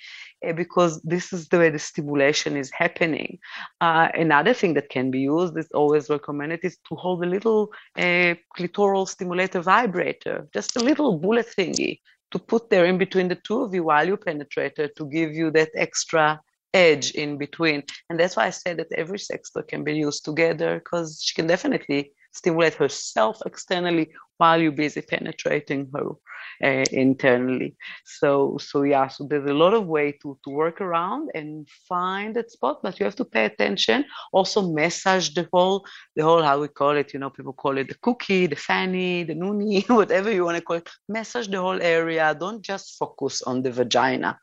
uh, 0.47 0.53
because 0.53 1.01
this 1.03 1.33
is 1.33 1.49
the 1.49 1.59
way 1.59 1.71
the 1.71 1.79
stimulation 1.79 2.57
is 2.57 2.71
happening. 2.71 3.39
Uh, 3.81 4.09
another 4.15 4.55
thing 4.55 4.75
that 4.75 4.91
can 4.91 5.11
be 5.11 5.21
used 5.21 5.57
is 5.57 5.69
always 5.73 6.11
recommended 6.11 6.61
is 6.63 6.77
to 6.89 6.95
hold 6.97 7.23
a 7.25 7.29
little 7.29 7.73
uh, 7.97 8.35
clitoral 8.57 9.09
stimulator 9.09 9.61
vibrator, 9.61 10.47
just 10.53 10.77
a 10.77 10.81
little 10.81 11.19
bullet 11.19 11.47
thingy 11.57 12.01
to 12.35 12.39
put 12.41 12.69
there 12.69 12.85
in 12.85 12.99
between 12.99 13.29
the 13.29 13.41
two 13.47 13.63
of 13.63 13.73
you 13.73 13.85
while 13.85 14.05
you 14.05 14.17
penetrate 14.17 14.77
her 14.77 14.89
to 14.89 15.05
give 15.07 15.33
you 15.33 15.53
that 15.53 15.71
extra 15.77 16.41
edge 16.75 17.13
in 17.13 17.39
between. 17.39 17.85
And 18.11 18.19
that's 18.19 18.35
why 18.37 18.47
I 18.47 18.51
say 18.51 18.75
that 18.75 18.91
every 18.93 19.21
sex 19.21 19.51
toy 19.51 19.63
can 19.63 19.85
be 19.85 19.95
used 19.95 20.25
together 20.25 20.81
because 20.81 21.23
she 21.23 21.33
can 21.33 21.47
definitely 21.47 22.11
stimulate 22.35 22.75
herself 22.75 23.39
externally 23.47 24.11
while 24.39 24.61
you're 24.61 24.73
busy 24.73 25.01
penetrating 25.01 25.89
her 25.95 26.11
uh, 26.63 26.85
internally. 26.91 27.77
So, 28.05 28.59
so 28.61 28.83
yeah, 28.83 29.09
so 29.09 29.25
there's 29.25 29.49
a 29.49 29.55
lot 29.55 29.75
of 29.75 29.87
way 29.87 30.13
to, 30.23 30.39
to 30.45 30.51
work 30.51 30.81
around 30.81 31.31
and 31.35 31.69
find 31.89 32.35
that 32.37 32.51
spot, 32.51 32.81
but 32.83 32.99
you 32.99 33.05
have 33.05 33.17
to 33.17 33.25
pay 33.25 33.45
attention. 33.45 34.05
Also 34.33 34.73
massage 34.73 35.31
the 35.31 35.49
whole, 35.53 35.87
the 36.17 36.25
whole, 36.25 36.43
how 36.43 36.61
we 36.61 36.69
call 36.69 36.97
it, 36.97 37.13
you 37.13 37.21
know, 37.21 37.31
people 37.31 37.53
call 37.53 37.79
it 37.79 37.89
the 37.89 37.97
cookie, 38.03 38.47
the 38.47 38.57
fanny, 38.57 39.25
the 39.25 39.35
noonie, 39.35 39.89
whatever 40.01 40.31
you 40.31 40.45
want 40.45 40.57
to 40.57 40.63
call 40.63 40.77
it. 40.77 40.89
Massage 41.09 41.49
the 41.49 41.61
whole 41.61 41.81
area. 41.81 42.37
Don't 42.39 42.63
just 42.63 42.97
focus 42.99 43.43
on 43.43 43.63
the 43.63 43.71
vagina. 43.71 44.39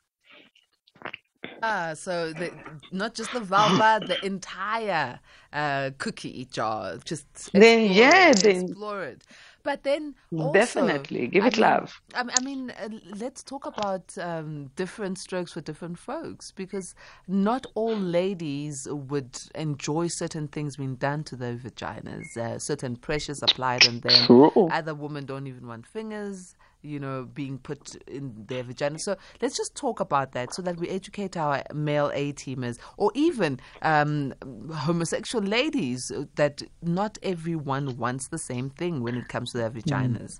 Ah, 1.61 1.93
so 1.93 2.33
the, 2.33 2.51
not 2.91 3.13
just 3.13 3.31
the 3.33 3.39
vulva, 3.39 4.01
the 4.05 4.23
entire 4.25 5.19
uh, 5.53 5.91
cookie 5.97 6.47
jar. 6.51 6.97
Just 7.05 7.51
then, 7.53 7.91
yeah, 7.91 8.29
it, 8.29 8.37
then 8.37 8.63
explore 8.65 9.03
it. 9.03 9.23
But 9.63 9.83
then 9.83 10.15
also, 10.35 10.53
definitely 10.53 11.27
give 11.27 11.45
it 11.45 11.59
I 11.59 11.61
mean, 11.61 11.61
love. 11.61 12.01
I 12.15 12.41
mean, 12.43 12.71
uh, 12.71 12.89
let's 13.15 13.43
talk 13.43 13.67
about 13.67 14.17
um, 14.17 14.71
different 14.75 15.19
strokes 15.19 15.53
for 15.53 15.61
different 15.61 15.99
folks 15.99 16.51
because 16.51 16.95
not 17.27 17.67
all 17.75 17.95
ladies 17.95 18.87
would 18.89 19.39
enjoy 19.53 20.07
certain 20.07 20.47
things 20.47 20.77
being 20.77 20.95
done 20.95 21.23
to 21.25 21.35
their 21.35 21.55
vaginas. 21.55 22.35
Uh, 22.35 22.57
certain 22.57 22.95
pressures 22.95 23.43
applied 23.43 23.85
on 23.87 23.99
them. 23.99 24.25
True. 24.25 24.67
Other 24.71 24.95
women 24.95 25.25
don't 25.25 25.45
even 25.45 25.67
want 25.67 25.85
fingers 25.85 26.55
you 26.83 26.99
know, 26.99 27.27
being 27.33 27.57
put 27.57 27.95
in 28.07 28.45
their 28.47 28.63
vagina. 28.63 28.99
So 28.99 29.15
let's 29.41 29.57
just 29.57 29.75
talk 29.75 29.99
about 29.99 30.31
that 30.33 30.53
so 30.53 30.61
that 30.61 30.77
we 30.77 30.89
educate 30.89 31.37
our 31.37 31.63
male 31.73 32.11
A 32.13 32.33
teamers 32.33 32.77
or 32.97 33.11
even 33.15 33.59
um, 33.81 34.33
homosexual 34.73 35.43
ladies 35.43 36.11
that 36.35 36.61
not 36.81 37.17
everyone 37.23 37.97
wants 37.97 38.27
the 38.27 38.37
same 38.37 38.69
thing 38.69 39.01
when 39.01 39.15
it 39.15 39.27
comes 39.27 39.51
to 39.51 39.57
their 39.57 39.69
vaginas. 39.69 40.39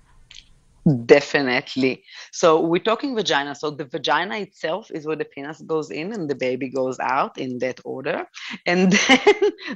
Definitely. 1.04 2.02
So 2.32 2.60
we're 2.60 2.82
talking 2.82 3.14
vagina. 3.14 3.54
So 3.54 3.70
the 3.70 3.84
vagina 3.84 4.38
itself 4.38 4.90
is 4.92 5.06
where 5.06 5.14
the 5.14 5.24
penis 5.24 5.60
goes 5.62 5.92
in 5.92 6.12
and 6.12 6.28
the 6.28 6.34
baby 6.34 6.70
goes 6.70 6.98
out 6.98 7.38
in 7.38 7.58
that 7.60 7.78
order. 7.84 8.26
And 8.66 8.90
then 9.08 9.20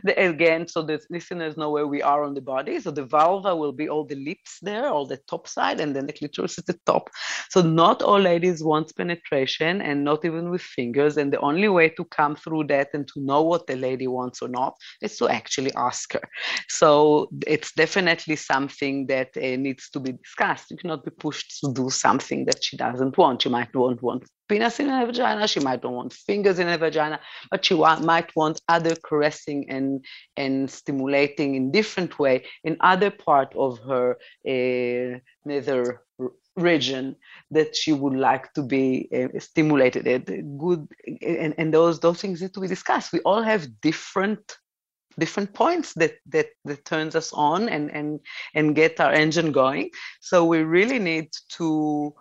the, 0.03 0.29
again, 0.29 0.67
so 0.67 0.83
the 0.83 1.01
listeners 1.09 1.57
know 1.57 1.71
where 1.71 1.87
we 1.87 2.03
are 2.03 2.25
on 2.25 2.35
the 2.35 2.41
body. 2.41 2.81
So 2.81 2.91
the 2.91 3.05
vulva 3.05 3.55
will 3.55 3.71
be 3.73 3.89
all 3.89 4.05
the 4.05 4.17
lips 4.17 4.59
there, 4.63 4.89
all 4.89 5.07
the 5.07 5.19
top 5.29 5.47
side, 5.47 5.79
and 5.79 5.95
then 5.95 6.07
the 6.07 6.13
clitoris 6.13 6.59
is 6.59 6.65
the 6.65 6.79
top. 6.87 7.09
So 7.51 7.63
not 7.63 8.03
all 8.03 8.19
ladies 8.19 8.65
want 8.65 8.93
penetration 8.97 9.81
and 9.83 10.03
not 10.03 10.25
even 10.25 10.51
with 10.51 10.63
fingers. 10.63 11.17
And 11.19 11.33
the 11.33 11.39
only 11.41 11.69
way 11.69 11.89
to 11.91 12.05
come 12.07 12.35
through 12.35 12.65
that 12.65 12.89
and 12.95 13.07
to 13.15 13.21
know 13.21 13.43
what 13.43 13.69
the 13.69 13.77
lady 13.77 14.09
wants 14.09 14.43
or 14.43 14.49
not 14.49 14.75
is 15.01 15.17
to 15.19 15.29
actually 15.29 15.73
ask 15.77 16.15
her. 16.15 16.23
So 16.69 17.29
it's 17.47 17.73
definitely 17.73 18.35
something 18.37 19.07
that 19.07 19.29
uh, 19.37 19.41
needs 19.57 19.89
to 19.91 20.01
be 20.01 20.13
discussed. 20.13 20.71
You 20.71 20.77
cannot 20.77 20.96
be 21.05 21.11
pushed 21.11 21.61
to 21.61 21.73
do 21.73 21.91
something 21.91 22.45
that 22.47 22.65
she 22.65 22.76
doesn't 22.76 23.17
want. 23.17 23.43
She 23.43 23.49
might 23.49 23.75
not 23.75 24.03
want 24.03 24.25
penis 24.49 24.81
in 24.81 24.88
her 24.88 25.07
vagina. 25.07 25.49
She 25.49 25.61
might 25.61 25.83
not 25.83 25.93
want 25.93 26.12
fingers 26.12 26.59
in 26.59 26.69
her 26.69 26.79
vagina, 26.79 27.21
but 27.50 27.65
she 27.65 27.75
wa- 27.75 27.99
might 28.00 28.35
want 28.37 28.61
other 28.69 28.95
caressing 28.97 29.69
and 29.71 30.05
and 30.37 30.71
stimulating 30.71 31.55
in 31.55 31.71
different 31.71 32.19
way 32.19 32.45
in 32.65 32.76
other 32.81 33.11
part 33.11 33.55
of 33.57 33.79
her 33.81 34.17
uh, 34.49 35.19
nether 35.45 36.03
region 36.57 37.15
that 37.50 37.76
she 37.76 37.93
would 37.93 38.17
like 38.17 38.53
to 38.55 38.62
be 38.62 39.09
uh, 39.15 39.38
stimulated 39.38 40.07
at 40.07 40.25
good 40.57 40.88
and, 41.21 41.55
and 41.59 41.75
those 41.75 42.00
those 42.00 42.21
things 42.21 42.41
need 42.41 42.55
to 42.55 42.61
be 42.61 42.67
discussed 42.67 43.12
we 43.12 43.21
all 43.21 43.43
have 43.43 43.69
different 43.83 44.57
different 45.19 45.53
points 45.55 45.95
that 45.95 46.15
that 46.27 46.49
that 46.65 46.85
turns 46.85 47.15
us 47.15 47.33
on 47.33 47.69
and 47.69 47.91
and 47.91 48.21
and 48.55 48.75
get 48.75 49.01
our 49.01 49.13
engine 49.13 49.53
going. 49.53 49.91
So 50.21 50.45
we 50.45 50.63
really 50.63 50.99
need 50.99 51.31
to 51.57 52.15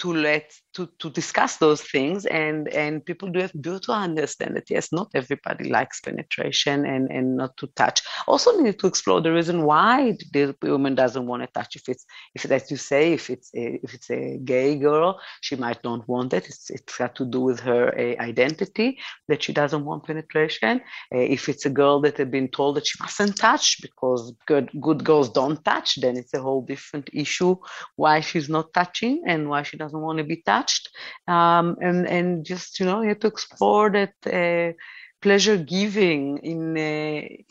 to 0.00 0.12
let 0.12 0.52
to, 0.74 0.88
to 0.98 1.10
discuss 1.10 1.56
those 1.56 1.82
things 1.82 2.26
and 2.26 2.68
and 2.68 3.04
people 3.04 3.28
do 3.28 3.40
have 3.40 3.52
do 3.60 3.78
to 3.78 3.92
understand 3.92 4.56
that 4.56 4.70
yes 4.70 4.92
not 4.92 5.08
everybody 5.14 5.68
likes 5.68 6.00
penetration 6.00 6.86
and 6.86 7.10
and 7.10 7.36
not 7.36 7.56
to 7.56 7.66
touch. 7.76 8.02
Also 8.26 8.58
need 8.60 8.78
to 8.78 8.86
explore 8.86 9.20
the 9.20 9.32
reason 9.32 9.62
why 9.62 10.16
the 10.32 10.54
woman 10.62 10.94
doesn't 10.94 11.26
want 11.26 11.42
to 11.42 11.48
touch. 11.48 11.76
If 11.76 11.88
it's 11.88 12.04
if 12.34 12.50
as 12.50 12.70
you 12.70 12.76
say 12.76 13.12
if 13.12 13.30
it's 13.30 13.50
a, 13.54 13.80
if 13.82 13.94
it's 13.94 14.10
a 14.10 14.38
gay 14.38 14.76
girl 14.76 15.20
she 15.40 15.56
might 15.56 15.82
not 15.84 16.08
want 16.08 16.32
it 16.32 16.46
it's, 16.48 16.70
it's 16.70 16.96
got 16.96 17.14
to 17.16 17.24
do 17.24 17.40
with 17.40 17.60
her 17.60 17.88
uh, 17.98 18.22
identity 18.22 18.98
that 19.28 19.42
she 19.42 19.52
doesn't 19.52 19.84
want 19.84 20.06
penetration. 20.06 20.80
Uh, 21.14 21.18
if 21.18 21.48
it's 21.48 21.66
a 21.66 21.70
girl 21.70 22.00
that 22.00 22.16
had 22.16 22.30
been 22.30 22.48
told 22.48 22.76
that 22.76 22.86
she 22.86 22.96
mustn't 23.00 23.36
touch 23.36 23.82
because 23.82 24.32
good 24.46 24.70
good 24.80 25.04
girls 25.04 25.28
don't 25.30 25.62
touch 25.64 26.00
then 26.00 26.16
it's 26.16 26.32
a 26.34 26.40
whole 26.40 26.62
different 26.62 27.10
issue 27.12 27.56
why 27.96 28.20
she's 28.20 28.48
not 28.48 28.72
touching 28.72 29.22
and 29.26 29.48
why 29.48 29.62
she 29.62 29.76
doesn't 29.76 29.89
want 29.98 30.18
to 30.18 30.24
be 30.24 30.42
touched 30.42 30.90
um, 31.28 31.76
and 31.80 32.06
and 32.06 32.44
just 32.44 32.80
you 32.80 32.86
know 32.86 33.02
you 33.02 33.08
have 33.08 33.20
to 33.20 33.26
explore 33.26 33.90
that 33.90 34.14
uh, 34.26 34.72
pleasure 35.20 35.56
giving 35.56 36.38
in 36.38 36.76
a, 36.76 37.44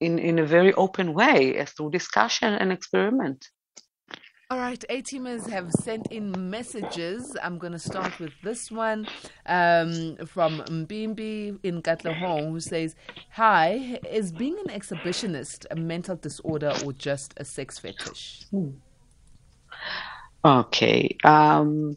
in 0.00 0.18
in 0.18 0.38
a 0.38 0.46
very 0.46 0.72
open 0.74 1.14
way 1.14 1.56
as 1.56 1.70
through 1.72 1.90
discussion 1.90 2.54
and 2.54 2.72
experiment. 2.72 3.48
All 4.50 4.58
right, 4.58 4.84
A 4.90 5.00
teamers 5.00 5.48
have 5.48 5.72
sent 5.72 6.06
in 6.12 6.50
messages. 6.50 7.34
I'm 7.42 7.56
going 7.58 7.72
to 7.72 7.78
start 7.78 8.18
with 8.20 8.30
this 8.42 8.70
one 8.70 9.08
um, 9.46 10.16
from 10.26 10.60
Mbimbi 10.60 11.58
in 11.62 11.80
Katlehong, 11.80 12.50
who 12.50 12.60
says, 12.60 12.94
Hi, 13.30 13.98
is 14.08 14.32
being 14.32 14.58
an 14.58 14.78
exhibitionist 14.78 15.64
a 15.70 15.76
mental 15.76 16.16
disorder 16.16 16.74
or 16.84 16.92
just 16.92 17.32
a 17.38 17.44
sex 17.44 17.78
fetish? 17.78 18.44
Hmm. 18.50 18.68
Okay. 20.44 21.16
Um, 21.24 21.96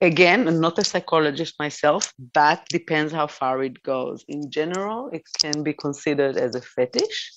again, 0.00 0.48
I'm 0.48 0.60
not 0.60 0.78
a 0.78 0.84
psychologist 0.84 1.54
myself, 1.58 2.12
but 2.34 2.64
depends 2.70 3.12
how 3.12 3.26
far 3.26 3.62
it 3.62 3.82
goes. 3.82 4.24
In 4.28 4.50
general, 4.50 5.10
it 5.12 5.22
can 5.40 5.62
be 5.62 5.72
considered 5.72 6.36
as 6.36 6.54
a 6.54 6.60
fetish, 6.62 7.32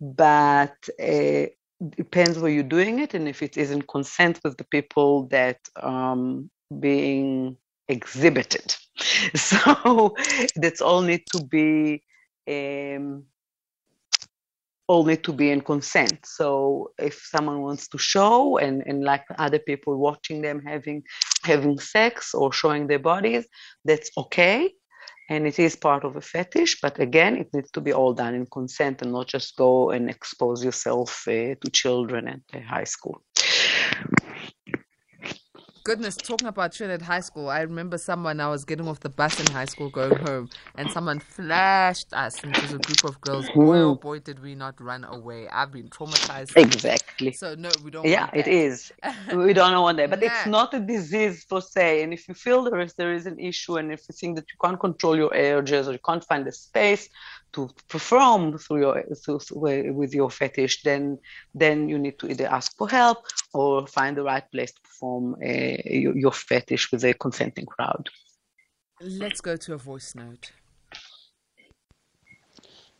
but 0.00 0.76
uh, 1.02 1.46
depends 1.96 2.38
where 2.38 2.50
you're 2.52 2.64
doing 2.64 2.98
it 3.00 3.14
and 3.14 3.28
if 3.28 3.42
it 3.42 3.56
isn't 3.56 3.88
consent 3.88 4.40
with 4.44 4.56
the 4.56 4.64
people 4.64 5.26
that 5.28 5.58
um, 5.82 6.50
being 6.80 7.56
exhibited. 7.88 8.76
So 9.34 10.14
that's 10.56 10.80
all 10.82 11.02
need 11.02 11.24
to 11.32 11.40
be 11.40 12.02
um, 12.48 13.24
all 14.92 15.04
need 15.04 15.24
to 15.24 15.32
be 15.32 15.50
in 15.50 15.62
consent. 15.62 16.18
So 16.26 16.46
if 16.98 17.14
someone 17.34 17.60
wants 17.62 17.88
to 17.88 17.98
show 17.98 18.58
and, 18.58 18.82
and 18.88 19.02
like 19.02 19.24
other 19.38 19.58
people 19.58 19.96
watching 19.96 20.42
them 20.42 20.58
having 20.72 21.02
having 21.44 21.78
sex 21.78 22.34
or 22.34 22.52
showing 22.52 22.86
their 22.86 23.04
bodies, 23.12 23.44
that's 23.88 24.10
okay. 24.22 24.58
And 25.30 25.46
it 25.46 25.58
is 25.58 25.76
part 25.76 26.04
of 26.04 26.16
a 26.16 26.20
fetish, 26.20 26.72
but 26.82 27.00
again, 27.00 27.36
it 27.42 27.48
needs 27.54 27.70
to 27.70 27.80
be 27.80 27.92
all 27.92 28.12
done 28.12 28.34
in 28.34 28.46
consent 28.58 29.02
and 29.02 29.12
not 29.12 29.28
just 29.28 29.56
go 29.56 29.90
and 29.94 30.10
expose 30.10 30.62
yourself 30.62 31.10
uh, 31.26 31.54
to 31.62 31.68
children 31.72 32.28
at 32.28 32.62
high 32.74 32.88
school 32.96 33.22
goodness, 35.84 36.16
talking 36.16 36.48
about 36.48 36.72
Trinidad 36.72 37.02
High 37.02 37.20
School, 37.20 37.48
I 37.48 37.60
remember 37.60 37.98
someone, 37.98 38.40
I 38.40 38.48
was 38.48 38.64
getting 38.64 38.86
off 38.88 39.00
the 39.00 39.08
bus 39.08 39.40
in 39.40 39.46
high 39.52 39.64
school 39.64 39.90
going 39.90 40.16
home, 40.26 40.48
and 40.76 40.90
someone 40.90 41.18
flashed 41.18 42.12
us, 42.12 42.42
and 42.42 42.56
it 42.56 42.62
was 42.62 42.72
a 42.72 42.78
group 42.78 43.04
of 43.04 43.20
girls. 43.20 43.48
Boy, 43.50 43.78
oh 43.78 43.94
boy, 43.94 44.20
did 44.20 44.40
we 44.40 44.54
not 44.54 44.80
run 44.80 45.04
away. 45.04 45.48
I've 45.48 45.72
been 45.72 45.88
traumatized. 45.88 46.56
Exactly. 46.56 47.32
So, 47.32 47.54
no, 47.54 47.70
we 47.84 47.90
don't 47.90 48.06
Yeah, 48.06 48.30
it 48.32 48.46
is. 48.46 48.92
we 49.34 49.52
don't 49.52 49.80
want 49.80 49.98
that. 49.98 50.10
But 50.10 50.22
yeah. 50.22 50.38
it's 50.38 50.46
not 50.46 50.72
a 50.74 50.80
disease 50.80 51.44
per 51.44 51.60
se. 51.60 52.02
And 52.02 52.12
if 52.12 52.28
you 52.28 52.34
feel 52.34 52.62
there 52.64 52.80
is, 52.80 52.94
there 52.94 53.12
is 53.12 53.26
an 53.26 53.38
issue, 53.38 53.76
and 53.76 53.92
if 53.92 54.02
you 54.08 54.14
think 54.14 54.36
that 54.36 54.46
you 54.48 54.58
can't 54.62 54.78
control 54.78 55.16
your 55.16 55.32
urges 55.34 55.88
or 55.88 55.92
you 55.92 56.04
can't 56.04 56.24
find 56.24 56.46
the 56.46 56.52
space 56.52 57.08
to 57.52 57.70
perform 57.88 58.58
through 58.58 58.80
your 58.80 59.02
through, 59.14 59.40
with 59.92 60.14
your 60.14 60.30
fetish, 60.30 60.82
then 60.82 61.18
then 61.54 61.88
you 61.88 61.98
need 61.98 62.18
to 62.18 62.28
either 62.28 62.46
ask 62.46 62.76
for 62.76 62.88
help 62.88 63.18
or 63.52 63.86
find 63.86 64.16
the 64.16 64.22
right 64.22 64.50
place 64.50 64.72
to 64.72 64.80
perform 64.82 65.34
uh, 65.34 65.76
your, 65.84 66.16
your 66.16 66.32
fetish 66.32 66.90
with 66.92 67.04
a 67.04 67.14
consenting 67.14 67.66
crowd. 67.66 68.08
Let's 69.00 69.40
go 69.40 69.56
to 69.56 69.74
a 69.74 69.78
voice 69.78 70.14
note. 70.14 70.52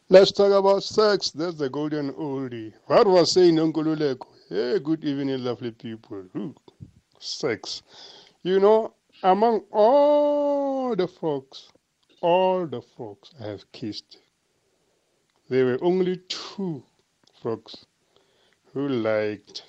Let's 0.09 0.33
talk 0.33 0.53
about 0.53 0.83
sex. 0.83 1.31
That's 1.31 1.57
the 1.57 1.71
golden 1.71 2.13
oldie. 2.13 2.75
What 2.87 3.07
was 3.07 3.33
saying 3.33 3.57
Nkululeko? 3.57 4.27
Hey, 4.49 4.79
good 4.79 5.05
evening, 5.05 5.43
lovely 5.43 5.71
people. 5.71 6.25
Ooh, 6.37 6.55
sex. 7.19 7.83
You 8.43 8.61
know, 8.61 8.95
among 9.23 9.61
all 9.71 10.95
the 10.97 11.09
folks, 11.09 11.71
all 12.21 12.67
the 12.67 12.83
folks 12.83 13.31
I 13.41 13.47
have 13.47 13.71
kissed, 13.73 14.19
there 15.53 15.67
were 15.67 15.85
only 15.85 16.17
two 16.29 16.83
folks 17.43 17.85
who 18.73 18.89
liked, 18.89 19.65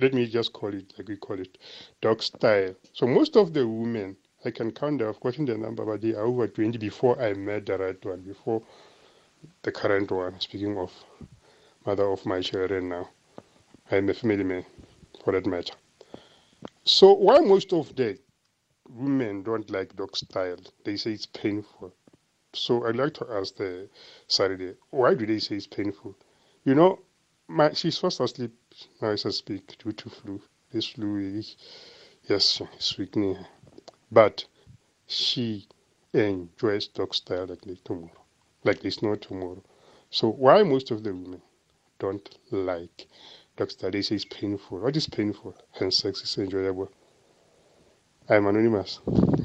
let 0.00 0.12
me 0.12 0.26
just 0.26 0.52
call 0.52 0.74
it 0.74 0.92
like 0.98 1.06
we 1.06 1.16
call 1.16 1.38
it, 1.38 1.56
dog 2.02 2.20
style. 2.20 2.74
So 2.92 3.06
most 3.06 3.36
of 3.36 3.54
the 3.54 3.64
women, 3.64 4.16
I 4.44 4.50
can 4.50 4.72
count, 4.72 5.00
I've 5.02 5.20
gotten 5.20 5.44
the 5.44 5.56
number, 5.56 5.84
but 5.84 6.00
they 6.00 6.14
are 6.14 6.24
over 6.24 6.48
20 6.48 6.78
before 6.78 7.22
I 7.22 7.32
met 7.34 7.66
the 7.66 7.78
right 7.78 8.04
one, 8.04 8.22
before 8.22 8.60
the 9.62 9.70
current 9.70 10.10
one. 10.10 10.40
Speaking 10.40 10.76
of 10.78 10.90
mother 11.86 12.10
of 12.10 12.26
my 12.26 12.40
children 12.40 12.88
now, 12.88 13.08
I'm 13.92 14.08
a 14.08 14.14
family 14.14 14.42
man 14.42 14.66
for 15.24 15.32
that 15.32 15.46
matter. 15.46 15.74
So 16.82 17.12
why 17.12 17.38
most 17.38 17.72
of 17.72 17.94
the 17.94 18.18
women 18.88 19.44
don't 19.44 19.70
like 19.70 19.94
dog 19.94 20.16
style? 20.16 20.58
They 20.84 20.96
say 20.96 21.12
it's 21.12 21.26
painful. 21.26 21.94
So 22.54 22.86
I'd 22.86 22.96
like 22.96 23.14
to 23.14 23.26
ask 23.30 23.56
the 23.56 23.88
Saturday, 24.28 24.74
why 24.90 25.14
do 25.14 25.26
they 25.26 25.38
say 25.38 25.56
it's 25.56 25.66
painful? 25.66 26.16
You 26.64 26.74
know, 26.74 27.00
my 27.48 27.72
she's 27.72 27.98
fast 27.98 28.20
asleep 28.20 28.52
now 29.02 29.08
as 29.08 29.26
I 29.26 29.30
speak 29.30 29.76
due 29.78 29.92
to 29.92 30.08
flu. 30.08 30.40
This 30.72 30.86
flu 30.86 31.18
is, 31.18 31.56
yes, 32.28 32.62
it's 32.74 32.96
weakening. 32.96 33.44
But 34.10 34.44
she 35.06 35.66
enjoys 36.12 36.86
dog 36.86 37.14
style 37.14 37.46
like 37.46 37.84
tomorrow. 37.84 38.10
Like 38.62 38.80
there's 38.80 39.02
no 39.02 39.14
tomorrow. 39.16 39.62
So 40.10 40.30
why 40.30 40.62
most 40.62 40.90
of 40.90 41.02
the 41.02 41.12
women 41.12 41.42
don't 41.98 42.38
like 42.50 43.08
dog 43.56 43.70
style? 43.70 43.90
They 43.90 44.02
say 44.02 44.14
it's 44.14 44.24
painful. 44.24 44.78
What 44.78 44.96
is 44.96 45.08
painful? 45.08 45.54
And 45.80 45.92
sex 45.92 46.22
is 46.22 46.38
enjoyable. 46.38 46.90
I'm 48.28 48.46
anonymous. 48.46 49.00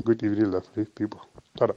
Good 0.05 0.23
evening, 0.23 0.51
lovely 0.51 0.85
people. 0.85 1.25
Ta-da. 1.57 1.73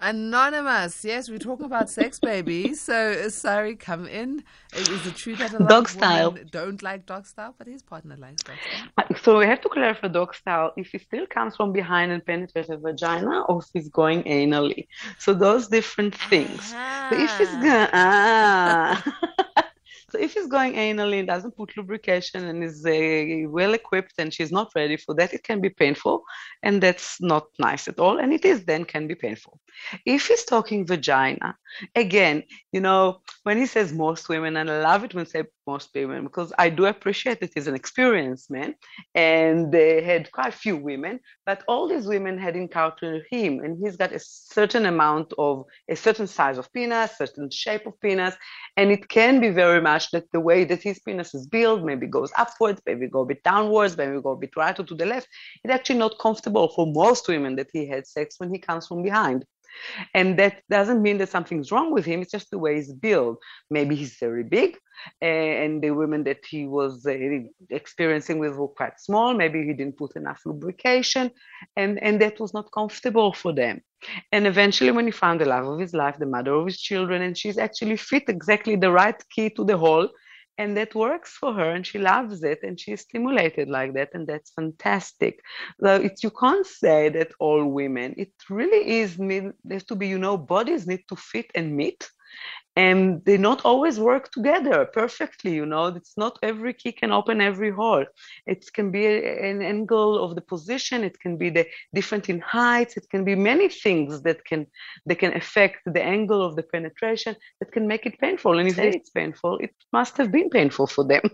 Anonymous, 0.00 1.04
yes, 1.04 1.28
we're 1.28 1.38
talking 1.38 1.66
about 1.66 1.90
sex, 1.90 2.20
baby. 2.20 2.72
So, 2.74 3.28
Sari, 3.28 3.74
come 3.74 4.06
in. 4.06 4.44
Is 4.72 5.06
it 5.06 5.16
true 5.16 5.34
that 5.36 5.52
a 5.52 5.58
lot 5.58 5.68
dog 5.68 5.84
of 5.86 5.90
style. 5.90 6.36
don't 6.52 6.80
like 6.82 7.04
dog 7.04 7.26
style, 7.26 7.52
but 7.58 7.66
his 7.66 7.82
partner 7.82 8.16
likes 8.16 8.44
dog 8.44 8.56
style? 8.60 8.86
Uh, 8.96 9.14
so 9.22 9.38
we 9.38 9.46
have 9.46 9.60
to 9.62 9.68
clarify 9.68 10.06
dog 10.06 10.36
style 10.36 10.72
if 10.76 10.88
he 10.92 10.98
still 10.98 11.26
comes 11.26 11.56
from 11.56 11.72
behind 11.72 12.12
and 12.12 12.24
penetrates 12.24 12.68
the 12.68 12.76
vagina, 12.76 13.42
or 13.48 13.58
if 13.58 13.64
he's 13.72 13.88
going 13.88 14.22
anally. 14.22 14.86
So 15.18 15.34
those 15.34 15.66
different 15.66 16.14
things. 16.14 16.72
Uh-huh. 16.72 17.10
So 17.10 17.20
if 17.20 17.38
he's 17.38 17.50
going, 17.50 17.88
ah. 17.92 19.02
So 20.10 20.18
if 20.18 20.34
he's 20.34 20.46
going 20.46 20.74
anally 20.74 21.18
and 21.18 21.28
doesn't 21.28 21.56
put 21.56 21.76
lubrication 21.76 22.44
and 22.44 22.64
is 22.64 22.84
uh, 22.86 23.48
well 23.50 23.74
equipped 23.74 24.14
and 24.18 24.32
she's 24.32 24.50
not 24.50 24.72
ready 24.74 24.96
for 24.96 25.14
that, 25.16 25.34
it 25.34 25.42
can 25.42 25.60
be 25.60 25.68
painful, 25.68 26.22
and 26.62 26.82
that's 26.82 27.20
not 27.20 27.44
nice 27.58 27.88
at 27.88 27.98
all. 27.98 28.18
And 28.18 28.32
it 28.32 28.44
is 28.44 28.64
then 28.64 28.84
can 28.84 29.06
be 29.06 29.14
painful. 29.14 29.60
If 30.06 30.28
he's 30.28 30.44
talking 30.44 30.86
vagina, 30.86 31.56
again, 31.94 32.42
you 32.72 32.80
know, 32.80 33.20
when 33.48 33.56
he 33.56 33.64
says 33.64 33.94
most 33.94 34.28
women, 34.28 34.58
and 34.58 34.70
I 34.70 34.82
love 34.82 35.04
it 35.04 35.14
when 35.14 35.24
say 35.24 35.44
most 35.66 35.88
women 35.94 36.24
because 36.24 36.52
I 36.58 36.68
do 36.68 36.84
appreciate 36.84 37.40
that 37.40 37.52
he's 37.54 37.66
an 37.66 37.74
experienced 37.82 38.50
man, 38.50 38.74
and 39.14 39.72
they 39.72 40.02
had 40.02 40.30
quite 40.32 40.52
a 40.52 40.62
few 40.64 40.76
women, 40.76 41.18
but 41.46 41.62
all 41.66 41.88
these 41.88 42.06
women 42.06 42.36
had 42.36 42.56
encountered 42.56 43.24
him, 43.30 43.60
and 43.64 43.78
he's 43.82 43.96
got 43.96 44.12
a 44.12 44.20
certain 44.20 44.84
amount 44.84 45.32
of 45.38 45.64
a 45.88 45.96
certain 45.96 46.26
size 46.26 46.58
of 46.58 46.70
penis, 46.74 47.16
certain 47.16 47.48
shape 47.48 47.86
of 47.86 47.98
penis, 48.02 48.34
and 48.76 48.90
it 48.90 49.08
can 49.08 49.40
be 49.40 49.48
very 49.48 49.80
much 49.80 50.10
that 50.10 50.30
the 50.34 50.40
way 50.48 50.64
that 50.64 50.82
his 50.82 50.98
penis 50.98 51.32
is 51.32 51.46
built 51.46 51.82
maybe 51.82 52.06
goes 52.06 52.30
upwards, 52.36 52.82
maybe 52.84 53.08
go 53.08 53.22
a 53.22 53.30
bit 53.32 53.42
downwards, 53.44 53.96
maybe 53.96 54.20
go 54.20 54.32
a 54.32 54.42
bit 54.44 54.54
right 54.56 54.78
or 54.78 54.84
to 54.84 54.94
the 54.94 55.06
left. 55.06 55.26
It's 55.64 55.72
actually 55.72 56.00
not 56.00 56.18
comfortable 56.20 56.68
for 56.68 56.86
most 56.86 57.26
women 57.28 57.56
that 57.56 57.70
he 57.72 57.88
had 57.88 58.06
sex 58.06 58.34
when 58.36 58.52
he 58.52 58.58
comes 58.58 58.86
from 58.86 59.02
behind. 59.02 59.46
And 60.14 60.38
that 60.38 60.62
doesn't 60.70 61.02
mean 61.02 61.18
that 61.18 61.28
something's 61.28 61.70
wrong 61.72 61.92
with 61.92 62.04
him. 62.04 62.20
It's 62.22 62.30
just 62.30 62.50
the 62.50 62.58
way 62.58 62.76
he's 62.76 62.92
built. 62.92 63.38
Maybe 63.70 63.94
he's 63.94 64.16
very 64.18 64.44
big, 64.44 64.78
and 65.20 65.82
the 65.82 65.90
women 65.90 66.24
that 66.24 66.44
he 66.44 66.66
was 66.66 67.06
uh, 67.06 67.16
experiencing 67.70 68.38
with 68.38 68.56
were 68.56 68.68
quite 68.68 69.00
small. 69.00 69.34
Maybe 69.34 69.64
he 69.64 69.72
didn't 69.72 69.98
put 69.98 70.16
enough 70.16 70.40
lubrication, 70.44 71.30
and, 71.76 72.02
and 72.02 72.20
that 72.20 72.40
was 72.40 72.54
not 72.54 72.72
comfortable 72.72 73.32
for 73.32 73.52
them. 73.52 73.80
And 74.32 74.46
eventually, 74.46 74.90
when 74.90 75.06
he 75.06 75.10
found 75.10 75.40
the 75.40 75.46
love 75.46 75.66
of 75.66 75.78
his 75.78 75.94
life, 75.94 76.18
the 76.18 76.26
mother 76.26 76.52
of 76.52 76.66
his 76.66 76.80
children, 76.80 77.22
and 77.22 77.36
she's 77.36 77.58
actually 77.58 77.96
fit 77.96 78.24
exactly 78.28 78.76
the 78.76 78.92
right 78.92 79.20
key 79.30 79.50
to 79.50 79.64
the 79.64 79.76
hole, 79.76 80.08
and 80.58 80.76
that 80.76 80.94
works 80.94 81.32
for 81.32 81.54
her 81.54 81.70
and 81.70 81.86
she 81.86 81.98
loves 81.98 82.42
it 82.42 82.60
and 82.62 82.78
she's 82.78 83.02
stimulated 83.02 83.68
like 83.68 83.94
that 83.94 84.10
and 84.14 84.26
that's 84.26 84.50
fantastic. 84.50 85.40
So 85.80 85.94
it's 85.94 86.22
you 86.22 86.30
can't 86.30 86.66
say 86.66 87.08
that 87.10 87.32
all 87.38 87.64
women 87.64 88.14
it 88.18 88.32
really 88.50 89.00
is 89.00 89.18
need 89.18 89.52
there's 89.64 89.84
to 89.84 89.96
be 89.96 90.08
you 90.08 90.18
know 90.18 90.36
bodies 90.36 90.86
need 90.86 91.04
to 91.08 91.16
fit 91.16 91.50
and 91.54 91.76
meet 91.76 92.10
and 92.76 93.24
they 93.24 93.36
not 93.36 93.60
always 93.64 93.98
work 93.98 94.30
together 94.30 94.84
perfectly 95.00 95.52
you 95.54 95.66
know. 95.66 95.86
It's 95.86 96.16
not 96.16 96.38
every 96.42 96.72
key 96.74 96.92
can 96.92 97.10
open 97.10 97.40
every 97.40 97.70
hole. 97.70 98.04
It 98.46 98.72
can 98.72 98.90
be 98.90 99.04
an 99.50 99.62
angle 99.62 100.22
of 100.24 100.34
the 100.36 100.40
position. 100.40 101.02
It 101.02 101.18
can 101.18 101.36
be 101.36 101.50
the 101.50 101.66
different 101.94 102.28
in 102.28 102.40
height 102.40 102.96
it 102.96 103.06
can 103.10 103.24
be 103.24 103.34
many 103.34 103.68
things 103.68 104.22
that 104.22 104.44
can 104.44 104.66
that 105.06 105.18
can 105.18 105.32
affect 105.34 105.80
the 105.86 106.02
angle 106.02 106.42
of 106.42 106.56
the 106.56 106.62
penetration 106.62 107.36
that 107.60 107.72
can 107.72 107.86
make 107.86 108.06
it 108.06 108.18
painful. 108.18 108.58
And 108.58 108.68
if 108.68 108.78
it's 108.78 109.10
painful 109.10 109.58
it 109.58 109.74
must 109.92 110.16
have 110.16 110.30
been 110.30 110.50
painful 110.50 110.86
for 110.86 111.04
them. 111.04 111.24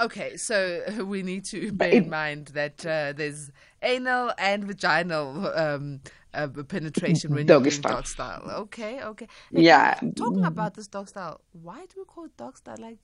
Okay, 0.00 0.38
so 0.38 1.04
we 1.04 1.22
need 1.22 1.44
to 1.46 1.70
bear 1.70 1.90
in 1.90 2.08
mind 2.08 2.48
that 2.48 2.86
uh, 2.86 3.12
there's 3.12 3.50
anal 3.82 4.32
and 4.38 4.64
vaginal 4.64 5.52
um, 5.54 6.00
uh, 6.34 6.48
penetration 6.68 7.34
when 7.34 7.46
dog 7.46 7.64
you're 7.64 7.72
style. 7.72 7.96
dog 7.96 8.06
style. 8.06 8.50
Okay, 8.50 9.02
okay. 9.02 9.28
Yeah. 9.50 9.98
Talking 10.16 10.44
about 10.44 10.74
this 10.74 10.86
dog 10.86 11.08
style, 11.08 11.40
why 11.52 11.80
do 11.86 11.94
we 11.98 12.04
call 12.04 12.24
it 12.24 12.36
dog 12.36 12.56
style? 12.56 12.76
Like, 12.78 12.98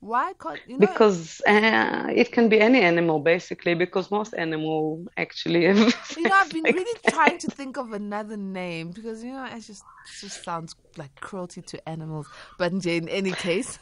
why 0.00 0.32
can't 0.40 0.60
you 0.66 0.78
know? 0.78 0.86
because 0.86 1.40
uh, 1.46 2.06
it 2.14 2.32
can 2.32 2.48
be 2.48 2.60
any 2.60 2.80
animal 2.80 3.20
basically 3.20 3.74
because 3.74 4.10
most 4.10 4.34
animal 4.34 5.06
actually 5.16 5.62
you 5.66 5.74
know, 5.74 6.32
I've 6.32 6.50
been 6.50 6.64
really 6.64 6.98
trying 7.08 7.38
to 7.38 7.50
think 7.58 7.76
of 7.76 7.92
another 7.92 8.36
name 8.36 8.90
because 8.90 9.22
you 9.22 9.32
know 9.32 9.44
it 9.44 9.60
just 9.60 9.82
it 9.82 10.20
just 10.20 10.42
sounds 10.42 10.74
like 10.96 11.14
cruelty 11.20 11.62
to 11.62 11.88
animals. 11.88 12.26
But 12.58 12.72
in 12.84 13.08
any 13.08 13.32
case. 13.32 13.78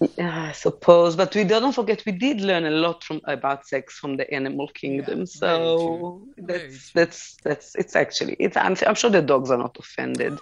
Yeah, 0.00 0.46
I 0.48 0.52
suppose, 0.52 1.16
but 1.16 1.34
we 1.34 1.44
don't 1.44 1.74
forget 1.74 2.04
we 2.06 2.12
did 2.12 2.40
learn 2.40 2.66
a 2.66 2.70
lot 2.70 3.04
from 3.04 3.20
about 3.26 3.66
sex 3.66 3.98
from 3.98 4.16
the 4.16 4.32
animal 4.32 4.68
kingdom. 4.68 5.26
Yeah, 5.34 5.72
so 5.74 6.28
that's 6.38 6.90
that's 6.94 7.36
that's 7.44 7.74
it's 7.76 7.96
actually 7.96 8.34
it's. 8.40 8.56
I'm, 8.56 8.76
I'm 8.86 8.94
sure 8.94 9.10
the 9.10 9.22
dogs 9.22 9.50
are 9.50 9.58
not 9.58 9.76
offended. 9.78 10.40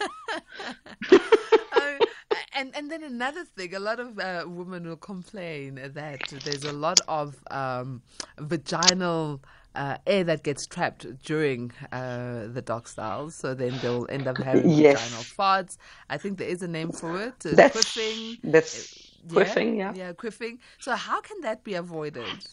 Um, 1.73 2.01
and 2.55 2.75
and 2.77 2.91
then 2.91 3.03
another 3.03 3.45
thing, 3.45 3.75
a 3.75 3.81
lot 3.81 4.01
of 4.01 4.19
uh, 4.19 4.45
women 4.47 4.87
will 4.87 4.97
complain 4.97 5.77
that 5.95 6.27
there's 6.27 6.65
a 6.65 6.73
lot 6.73 7.01
of 7.09 7.43
um, 7.51 8.03
vaginal. 8.39 9.43
Uh, 9.75 9.99
air 10.07 10.25
that 10.25 10.43
gets 10.43 10.67
trapped 10.67 11.07
during 11.23 11.71
uh, 11.93 12.49
the 12.49 12.63
dog 12.63 12.89
styles, 12.89 13.37
so 13.37 13.55
then 13.55 13.79
they'll 13.79 14.07
end 14.11 14.27
up 14.27 14.41
having 14.41 14.73
Yes. 14.75 14.75
vaginal 14.75 15.25
farts. 15.25 15.77
I 16.11 16.17
think 16.19 16.39
there 16.39 16.49
is 16.49 16.63
a 16.63 16.69
name 16.69 16.91
for 16.91 17.21
it. 17.23 17.45
That's 17.51 17.99
that's 18.43 18.89
queefing, 19.27 19.77
yeah. 19.77 19.93
Yeah, 19.95 20.13
queefing. 20.13 20.59
So 20.79 20.95
how 20.95 21.21
can 21.21 21.41
that 21.43 21.65
be 21.65 21.75
avoided? 21.75 22.47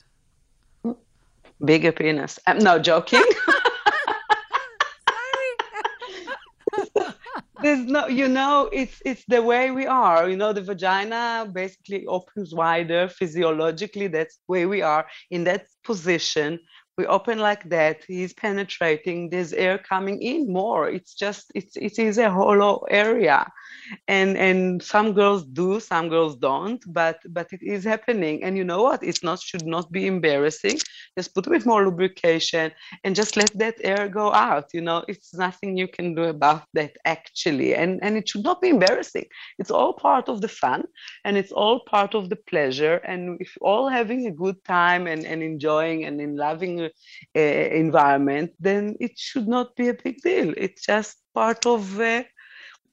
Bigger 1.63 1.91
penis. 1.91 2.39
I'm 2.47 2.59
no 2.59 2.79
joking. 2.79 3.23
There's 7.61 7.85
no, 7.85 8.07
you 8.07 8.27
know, 8.27 8.69
it's 8.73 9.01
it's 9.05 9.23
the 9.27 9.41
way 9.41 9.71
we 9.71 9.85
are. 9.85 10.29
You 10.29 10.35
know, 10.35 10.53
the 10.53 10.61
vagina 10.61 11.49
basically 11.51 12.05
opens 12.05 12.53
wider 12.53 13.07
physiologically. 13.07 14.07
That's 14.07 14.39
where 14.47 14.67
we 14.67 14.81
are 14.81 15.05
in 15.31 15.43
that 15.45 15.65
position. 15.83 16.59
We 16.97 17.05
open 17.07 17.39
like 17.39 17.67
that. 17.69 18.05
He's 18.07 18.33
penetrating. 18.33 19.29
There's 19.29 19.51
air 19.51 19.77
coming 19.77 20.21
in 20.21 20.47
more. 20.51 20.87
It's 20.87 21.13
just 21.13 21.51
it's 21.53 21.75
it 21.75 21.99
is 21.99 22.17
a 22.17 22.29
hollow 22.29 22.85
area, 22.89 23.51
and 24.07 24.37
and 24.37 24.81
some 24.81 25.11
girls 25.13 25.43
do, 25.43 25.81
some 25.81 26.07
girls 26.07 26.37
don't. 26.37 26.81
But 26.87 27.19
but 27.29 27.51
it 27.51 27.61
is 27.61 27.83
happening. 27.83 28.43
And 28.45 28.57
you 28.57 28.63
know 28.63 28.81
what? 28.81 29.03
It's 29.03 29.23
not 29.23 29.41
should 29.41 29.65
not 29.65 29.91
be 29.91 30.07
embarrassing. 30.07 30.79
Just 31.17 31.35
put 31.35 31.47
a 31.47 31.49
bit 31.49 31.65
more 31.65 31.83
lubrication 31.83 32.71
and 33.03 33.13
just 33.13 33.35
let 33.35 33.51
that 33.57 33.75
air 33.83 34.07
go 34.07 34.31
out. 34.31 34.73
You 34.73 34.81
know, 34.81 35.03
it's 35.09 35.33
nothing 35.33 35.75
you 35.77 35.89
can 35.89 36.15
do 36.15 36.23
about 36.23 36.63
that 36.75 36.95
actually. 37.03 37.75
And 37.75 37.99
and 38.03 38.15
it 38.15 38.29
should 38.29 38.45
not 38.45 38.61
be 38.61 38.69
embarrassing. 38.69 39.25
It's 39.59 39.71
all 39.71 39.93
part 39.93 40.29
of 40.29 40.39
the 40.39 40.47
fun 40.47 40.85
and 41.25 41.35
it's 41.35 41.51
all 41.51 41.81
part 41.81 42.15
of 42.15 42.29
the 42.29 42.37
pleasure. 42.37 42.95
And 43.05 43.37
if 43.41 43.57
all 43.59 43.89
having 43.89 44.27
a 44.27 44.31
good 44.31 44.63
time 44.63 45.07
and, 45.07 45.25
and 45.25 45.43
enjoying 45.43 46.05
and 46.05 46.21
in 46.21 46.37
loving 46.37 46.84
uh, 47.35 47.39
environment, 47.39 48.51
then 48.59 48.95
it 48.99 49.17
should 49.17 49.47
not 49.47 49.75
be 49.75 49.89
a 49.89 49.93
big 49.93 50.21
deal. 50.21 50.53
It's 50.57 50.85
just 50.85 51.17
part 51.33 51.65
of 51.65 51.99
uh, 51.99 52.23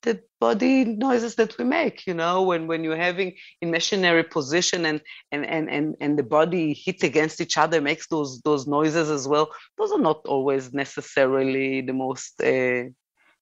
the 0.02 0.20
body 0.40 0.84
noises 0.84 1.36
that 1.36 1.56
we 1.58 1.64
make 1.64 2.06
you 2.06 2.14
know 2.14 2.42
when 2.42 2.66
when 2.66 2.84
you're 2.84 2.96
having 2.96 3.32
in 3.60 3.70
missionary 3.70 4.24
position 4.24 4.84
and 4.84 5.00
and 5.30 5.46
and 5.46 5.70
and, 5.70 5.94
and 6.00 6.18
the 6.18 6.22
body 6.22 6.74
hit 6.74 7.02
against 7.02 7.40
each 7.40 7.56
other 7.56 7.80
makes 7.80 8.08
those 8.08 8.40
those 8.42 8.66
noises 8.66 9.10
as 9.10 9.26
well 9.26 9.48
those 9.78 9.92
are 9.92 10.00
not 10.00 10.20
always 10.26 10.72
necessarily 10.72 11.80
the 11.80 11.92
most 11.92 12.40
uh, 12.42 12.82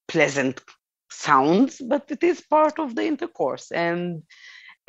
pleasant 0.06 0.60
sounds 1.10 1.80
but 1.88 2.04
it 2.10 2.22
is 2.22 2.40
part 2.42 2.78
of 2.78 2.94
the 2.94 3.04
intercourse 3.04 3.70
and 3.72 4.22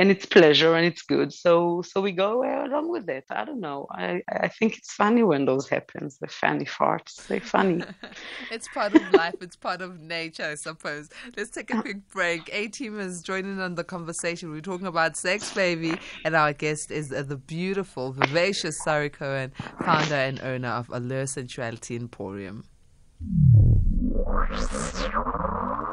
and 0.01 0.09
it's 0.09 0.25
pleasure 0.25 0.73
and 0.75 0.85
it's 0.85 1.03
good 1.03 1.31
so 1.31 1.81
so 1.83 2.01
we 2.01 2.11
go 2.11 2.31
along 2.65 2.89
with 2.89 3.07
it 3.07 3.25
i 3.29 3.45
don't 3.45 3.59
know 3.59 3.85
i 3.91 4.21
i 4.47 4.47
think 4.47 4.77
it's 4.77 4.93
funny 4.93 5.23
when 5.23 5.45
those 5.45 5.69
happens 5.69 6.17
the 6.17 6.27
funny 6.27 6.65
farts 6.65 7.27
they're 7.27 7.39
funny 7.39 7.83
it's 8.51 8.67
part 8.73 8.95
of 8.95 9.13
life. 9.13 9.35
It's 9.41 9.55
part 9.55 9.81
of 9.81 9.99
nature, 9.99 10.45
I 10.45 10.55
suppose. 10.55 11.09
Let's 11.37 11.51
take 11.51 11.73
a 11.73 11.81
quick 11.81 12.09
break. 12.09 12.49
A 12.51 12.67
team 12.67 12.99
is 12.99 13.21
joining 13.21 13.59
on 13.59 13.75
the 13.75 13.83
conversation. 13.83 14.51
We're 14.51 14.61
talking 14.61 14.87
about 14.87 15.17
sex, 15.17 15.53
baby, 15.53 15.97
and 16.25 16.35
our 16.35 16.53
guest 16.53 16.91
is 16.91 17.11
uh, 17.11 17.23
the 17.23 17.37
beautiful, 17.37 18.13
vivacious 18.13 18.81
Sari 18.83 19.09
Cohen, 19.09 19.53
founder 19.83 20.15
and 20.15 20.41
owner 20.41 20.69
of 20.69 20.89
Allure 20.89 21.25
Sensuality 21.25 21.95
Emporium. 21.95 22.65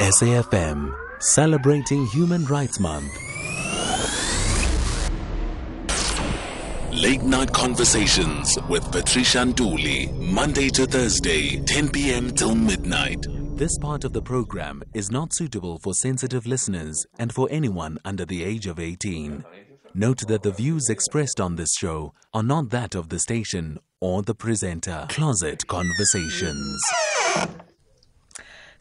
SAFM, 0.01 0.95
celebrating 1.21 2.07
Human 2.07 2.45
Rights 2.47 2.81
Month. 2.81 3.28
Late 7.01 7.23
Night 7.23 7.53
Conversations 7.53 8.59
with 8.69 8.91
Patricia 8.91 9.39
Nduli, 9.39 10.13
Monday 10.19 10.69
to 10.71 10.85
Thursday, 10.85 11.63
10 11.63 11.91
p.m. 11.91 12.33
till 12.33 12.57
midnight. 12.57 13.25
This 13.57 13.79
part 13.79 14.03
of 14.03 14.13
the 14.13 14.21
program 14.21 14.83
is 14.95 15.09
not 15.09 15.33
suitable 15.33 15.79
for 15.79 15.95
sensitive 15.95 16.45
listeners 16.45 17.07
and 17.21 17.33
for 17.33 17.47
anyone 17.53 17.99
under 18.05 18.25
the 18.25 18.43
age 18.43 18.67
of 18.67 18.81
18. 18.81 19.45
Note 19.95 20.27
that 20.27 20.43
the 20.43 20.51
views 20.51 20.91
expressed 20.91 21.41
on 21.41 21.55
this 21.55 21.73
show 21.79 22.15
are 22.35 22.43
not 22.43 22.71
that 22.71 22.97
of 22.97 23.11
the 23.11 23.21
station 23.21 23.79
or 24.01 24.23
the 24.23 24.35
presenter. 24.35 25.07
Closet 25.09 25.69
Conversations. 25.69 26.83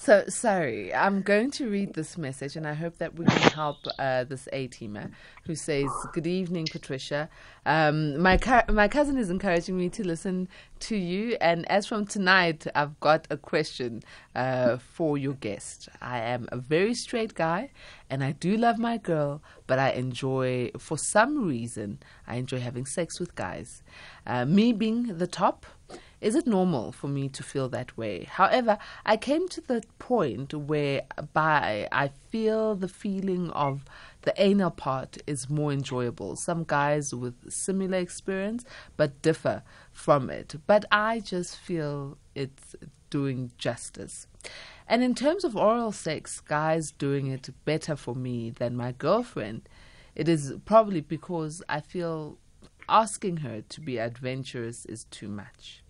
So, 0.08 0.24
Sari, 0.30 0.94
I'm 0.94 1.22
going 1.22 1.52
to 1.52 1.70
read 1.70 1.94
this 1.94 2.18
message 2.18 2.56
and 2.56 2.66
I 2.66 2.74
hope 2.76 2.98
that 3.00 3.20
we 3.20 3.26
can 3.26 3.52
help 3.52 3.76
uh, 4.00 4.24
this 4.24 4.48
A 4.54 4.70
teamer 4.70 5.12
who 5.46 5.54
says, 5.54 5.90
Good 6.14 6.26
evening, 6.26 6.66
Patricia. 6.72 7.28
Um, 7.66 8.18
my, 8.22 8.38
cu- 8.38 8.72
my 8.72 8.88
cousin 8.88 9.18
is 9.18 9.30
encouraging 9.30 9.78
me 9.78 9.90
to 9.90 10.08
listen 10.08 10.48
to 10.80 10.96
you, 10.96 11.36
and 11.42 11.70
as 11.70 11.88
from 11.88 12.06
tonight, 12.06 12.66
I've 12.74 12.98
got 13.02 13.28
a 13.30 13.36
question 13.36 14.02
uh, 14.34 14.78
for 14.78 15.18
your 15.18 15.34
guest. 15.34 15.90
I 16.02 16.20
am 16.20 16.48
a 16.54 16.58
very 16.58 16.94
straight 16.94 17.34
guy 17.34 17.72
and 18.10 18.24
I 18.24 18.32
do 18.32 18.56
love 18.56 18.78
my 18.78 18.98
girl, 18.98 19.42
but 19.66 19.78
I 19.78 19.92
enjoy, 19.92 20.72
for 20.80 20.98
some 20.98 21.46
reason, 21.46 22.00
I 22.26 22.36
enjoy 22.36 22.62
having 22.62 22.86
sex 22.86 23.20
with 23.20 23.36
guys. 23.36 23.84
Uh, 24.26 24.46
me 24.46 24.72
being 24.72 25.18
the 25.18 25.28
top, 25.28 25.66
is 26.20 26.36
it 26.36 26.48
normal 26.48 26.92
for 26.92 27.08
me 27.08 27.30
to 27.30 27.44
feel 27.44 27.70
that 27.70 27.96
way? 27.96 28.24
However, 28.24 28.78
I 29.06 29.18
came 29.18 29.48
to 29.50 29.62
the 29.62 29.84
point 30.00 30.54
where 30.54 31.04
by 31.34 31.88
I 31.92 32.10
feel 32.30 32.76
the 32.76 32.88
feeling 32.88 33.52
of 33.52 33.86
the 34.24 34.34
anal 34.42 34.72
part 34.72 35.18
is 35.28 35.50
more 35.50 35.72
enjoyable. 35.72 36.36
Some 36.36 36.64
guys 36.64 37.14
with 37.14 37.52
similar 37.52 38.00
experience 38.00 38.66
but 38.98 39.22
differ 39.22 39.64
from 39.92 40.30
it. 40.30 40.56
But 40.66 40.86
I 40.92 41.20
just 41.20 41.56
feel 41.56 42.18
it's 42.34 42.76
doing 43.10 43.52
justice. 43.58 44.28
And 44.88 45.04
in 45.04 45.16
terms 45.16 45.44
of 45.44 45.56
oral 45.56 45.92
sex, 45.92 46.40
guys 46.40 46.92
doing 46.92 47.28
it 47.28 47.50
better 47.64 47.96
for 47.96 48.16
me 48.16 48.50
than 48.50 48.76
my 48.76 48.92
girlfriend, 48.92 49.70
it 50.16 50.28
is 50.28 50.54
probably 50.66 51.02
because 51.02 51.62
I 51.70 51.82
feel 51.82 52.38
asking 52.90 53.38
her 53.38 53.62
to 53.62 53.82
be 53.82 53.98
adventurous 53.98 54.86
is 54.86 55.04
too 55.06 55.28
much. 55.28 55.84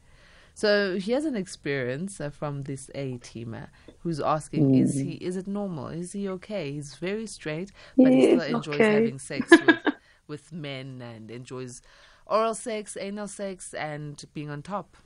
So 0.57 0.97
he 0.97 1.11
has 1.11 1.25
an 1.25 1.35
experience 1.35 2.19
uh, 2.19 2.31
from 2.31 2.63
this 2.63 2.89
A 2.95 3.19
teamer 3.19 3.67
who's 3.99 4.19
asking, 4.19 4.73
is 4.73 4.95
he 4.95 5.11
is 5.11 5.37
it 5.37 5.45
normal? 5.45 5.89
Is 5.89 6.13
he 6.13 6.27
okay? 6.29 6.71
He's 6.71 6.95
very 6.95 7.27
straight, 7.27 7.71
but 7.95 8.11
he 8.11 8.23
still 8.23 8.41
enjoys 8.41 8.73
okay. 8.73 8.93
having 8.93 9.19
sex 9.19 9.51
with, 9.67 9.77
with 10.25 10.51
men 10.51 10.99
and 10.99 11.29
enjoys 11.29 11.83
oral 12.25 12.55
sex, 12.55 12.97
anal 12.99 13.27
sex, 13.27 13.75
and 13.75 14.25
being 14.33 14.49
on 14.49 14.63
top. 14.63 14.97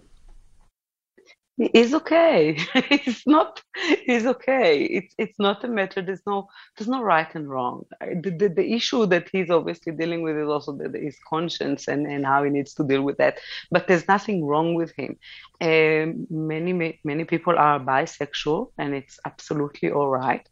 It's 1.63 1.93
okay. 1.93 2.57
It's 2.75 3.27
not. 3.27 3.61
It's 3.75 4.25
okay. 4.25 4.83
It's 4.83 5.13
it's 5.19 5.37
not 5.37 5.63
a 5.63 5.67
matter. 5.67 6.01
There's 6.01 6.25
no 6.25 6.47
there's 6.75 6.87
no 6.87 7.03
right 7.03 7.33
and 7.35 7.47
wrong. 7.47 7.85
The, 7.99 8.31
the, 8.31 8.49
the 8.49 8.73
issue 8.73 9.05
that 9.07 9.29
he's 9.31 9.51
obviously 9.51 9.91
dealing 9.93 10.23
with 10.23 10.37
is 10.37 10.47
also 10.49 10.71
the, 10.75 10.89
his 10.97 11.17
conscience 11.29 11.87
and, 11.87 12.07
and 12.07 12.25
how 12.25 12.43
he 12.43 12.49
needs 12.49 12.73
to 12.75 12.83
deal 12.83 13.03
with 13.03 13.17
that. 13.17 13.39
But 13.69 13.87
there's 13.87 14.07
nothing 14.07 14.43
wrong 14.43 14.73
with 14.73 14.91
him. 14.97 15.19
Um, 15.61 16.25
many 16.31 16.73
ma- 16.73 16.97
many 17.03 17.25
people 17.25 17.55
are 17.57 17.79
bisexual, 17.79 18.71
and 18.79 18.95
it's 18.95 19.19
absolutely 19.25 19.91
all 19.91 20.09
right. 20.09 20.47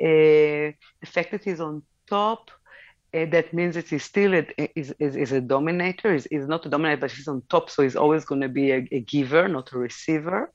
Uh, 0.00 0.74
the 1.02 1.06
fact 1.06 1.30
that 1.30 1.44
he's 1.44 1.60
on 1.60 1.82
top 2.08 2.50
uh, 3.14 3.24
that 3.30 3.52
means 3.54 3.74
that 3.74 3.88
he's 3.88 4.04
still 4.04 4.34
a, 4.34 4.46
is, 4.78 4.94
is, 4.98 5.16
is 5.16 5.32
a 5.32 5.40
dominator. 5.40 6.12
He's, 6.12 6.26
he's 6.30 6.46
not 6.46 6.66
a 6.66 6.68
dominator, 6.68 7.00
but 7.00 7.10
he's 7.10 7.28
on 7.28 7.42
top, 7.48 7.70
so 7.70 7.82
he's 7.82 7.96
always 7.96 8.24
going 8.24 8.42
to 8.42 8.48
be 8.48 8.70
a, 8.70 8.86
a 8.92 9.00
giver, 9.00 9.48
not 9.48 9.72
a 9.72 9.78
receiver. 9.78 10.52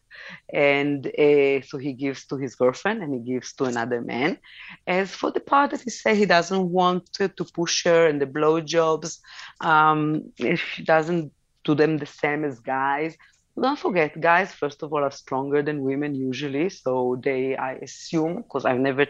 And 0.53 1.07
uh, 1.07 1.61
so 1.61 1.77
he 1.77 1.93
gives 1.93 2.25
to 2.27 2.37
his 2.37 2.55
girlfriend 2.55 3.01
and 3.01 3.13
he 3.13 3.33
gives 3.33 3.53
to 3.53 3.65
another 3.65 4.01
man. 4.01 4.37
As 4.85 5.11
for 5.11 5.31
the 5.31 5.39
part 5.39 5.71
that 5.71 5.81
he 5.81 5.89
say 5.89 6.15
he 6.15 6.25
doesn't 6.25 6.69
want 6.69 7.11
to, 7.13 7.27
to 7.29 7.43
push 7.45 7.85
her 7.85 8.07
and 8.07 8.21
the 8.21 8.27
blowjobs, 8.27 9.19
um, 9.61 10.31
if 10.37 10.61
he 10.75 10.83
doesn't 10.83 11.31
do 11.63 11.73
them 11.75 11.97
the 11.97 12.05
same 12.05 12.43
as 12.43 12.59
guys. 12.59 13.17
Don't 13.59 13.77
forget, 13.77 14.19
guys, 14.19 14.51
first 14.51 14.81
of 14.81 14.91
all, 14.91 15.03
are 15.03 15.11
stronger 15.11 15.61
than 15.61 15.83
women 15.83 16.15
usually. 16.15 16.69
So 16.69 17.19
they, 17.23 17.55
I 17.55 17.73
assume, 17.73 18.37
because 18.37 18.65
I've 18.65 18.79
never 18.79 19.05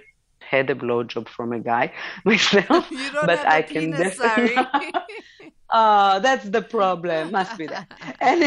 had 0.54 0.70
a 0.70 0.76
blowjob 0.76 1.28
from 1.36 1.50
a 1.60 1.60
guy 1.60 1.86
myself, 2.26 2.86
You 2.92 3.10
don't 3.12 3.28
but 3.28 3.40
I 3.56 3.62
can 3.62 3.92
penis, 3.92 4.18
definitely. 4.18 4.92
Oh, 5.72 6.20
that's 6.26 6.48
the 6.58 6.62
problem. 6.62 7.32
Must 7.32 7.58
be 7.58 7.68
that. 7.68 7.88
And 8.30 8.40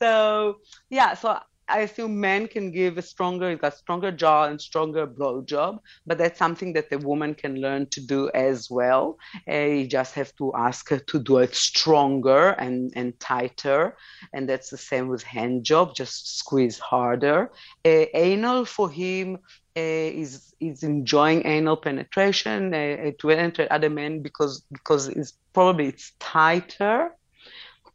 so, 0.00 0.56
yeah, 0.90 1.14
so 1.14 1.28
I 1.68 1.80
assume 1.80 2.20
men 2.20 2.46
can 2.54 2.70
give 2.70 2.98
a 2.98 3.02
stronger, 3.02 3.50
he's 3.50 3.58
got 3.58 3.74
stronger 3.74 4.12
jaw 4.12 4.44
and 4.50 4.60
stronger 4.60 5.06
blowjob, 5.06 5.78
but 6.06 6.18
that's 6.18 6.38
something 6.38 6.74
that 6.74 6.90
the 6.90 6.98
woman 6.98 7.34
can 7.34 7.54
learn 7.64 7.88
to 7.94 8.00
do 8.14 8.30
as 8.34 8.68
well. 8.70 9.16
Uh, 9.50 9.68
you 9.78 9.86
just 9.86 10.14
have 10.14 10.32
to 10.36 10.52
ask 10.54 10.90
her 10.90 10.98
to 11.10 11.18
do 11.18 11.38
it 11.38 11.54
stronger 11.54 12.50
and, 12.64 12.92
and 12.96 13.18
tighter. 13.18 13.96
And 14.34 14.48
that's 14.48 14.68
the 14.70 14.82
same 14.90 15.08
with 15.08 15.22
hand 15.22 15.64
job, 15.64 15.94
just 15.94 16.38
squeeze 16.38 16.78
harder. 16.78 17.50
Uh, 17.84 18.04
anal 18.14 18.64
for 18.66 18.90
him 18.90 19.38
is 19.76 20.54
is 20.60 20.82
enjoying 20.82 21.46
anal 21.46 21.76
penetration 21.76 22.72
uh, 22.72 23.10
to 23.18 23.30
enter 23.30 23.66
other 23.70 23.90
men 23.90 24.22
because 24.22 24.62
because 24.72 25.08
it's 25.08 25.32
probably 25.52 25.88
it's 25.88 26.12
tighter 26.18 27.10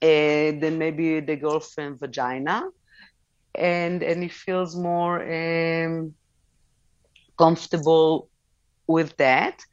uh, 0.02 0.52
than 0.62 0.78
maybe 0.78 1.20
the 1.20 1.36
girlfriend 1.36 2.00
vagina, 2.00 2.63
and 3.56 4.04
and 4.04 4.24
he 4.24 4.30
feels 4.30 4.76
more 4.76 5.22
um, 5.22 6.13
comfortable 7.38 8.30
with 8.88 9.15
that 9.18 9.63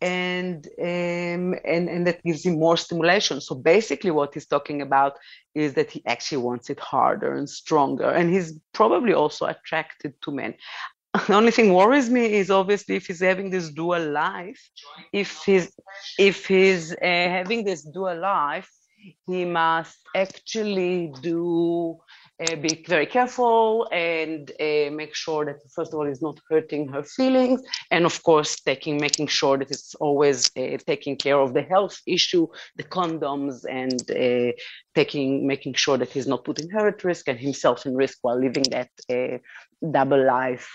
and 0.00 0.66
um, 0.78 1.54
and 1.64 1.88
and 1.88 2.06
that 2.06 2.22
gives 2.22 2.44
him 2.44 2.58
more 2.58 2.76
stimulation. 2.76 3.40
So 3.40 3.54
basically, 3.54 4.10
what 4.10 4.34
he's 4.34 4.46
talking 4.46 4.80
about 4.80 5.14
is 5.54 5.74
that 5.74 5.90
he 5.90 6.02
actually 6.06 6.38
wants 6.38 6.70
it 6.70 6.78
harder 6.78 7.34
and 7.34 7.50
stronger, 7.50 8.08
and 8.08 8.32
he's 8.32 8.58
probably 8.72 9.12
also 9.12 9.46
attracted 9.46 10.14
to 10.22 10.30
men. 10.30 10.54
The 11.26 11.34
only 11.34 11.50
thing 11.50 11.74
worries 11.74 12.10
me 12.10 12.34
is 12.34 12.50
obviously 12.50 12.96
if 12.96 13.06
he's 13.06 13.20
having 13.20 13.50
this 13.50 13.70
dual 13.70 14.10
life, 14.10 14.60
if 15.12 15.42
he's 15.44 15.72
if 16.18 16.46
he's 16.46 16.92
uh, 16.92 16.96
having 17.02 17.64
this 17.64 17.82
dual 17.82 18.18
life, 18.18 18.70
he 19.26 19.44
must 19.44 19.98
actually 20.14 21.12
do 21.22 21.96
uh, 22.40 22.56
be 22.56 22.84
very 22.86 23.06
careful 23.06 23.88
and 23.92 24.50
uh, 24.60 24.90
make 24.90 25.14
sure 25.14 25.44
that 25.44 25.56
first 25.74 25.92
of 25.92 25.98
all 25.98 26.06
he's 26.06 26.22
not 26.22 26.38
hurting 26.50 26.88
her 26.88 27.02
feelings 27.02 27.60
and 27.90 28.04
of 28.04 28.22
course 28.22 28.60
taking 28.60 28.96
making 29.00 29.26
sure 29.26 29.56
that 29.58 29.70
it's 29.70 29.94
always 29.96 30.50
uh, 30.56 30.76
taking 30.86 31.16
care 31.16 31.38
of 31.40 31.54
the 31.54 31.62
health 31.62 32.00
issue 32.06 32.46
the 32.76 32.84
condoms 32.84 33.64
and 33.68 34.02
uh, 34.10 34.52
taking 34.94 35.46
making 35.46 35.74
sure 35.74 35.96
that 35.96 36.10
he's 36.10 36.26
not 36.28 36.44
putting 36.44 36.68
her 36.70 36.88
at 36.88 37.02
risk 37.04 37.28
and 37.28 37.38
himself 37.38 37.86
in 37.86 37.94
risk 37.96 38.18
while 38.22 38.38
living 38.38 38.64
that 38.70 38.90
uh, 39.10 39.38
double 39.92 40.24
life 40.24 40.68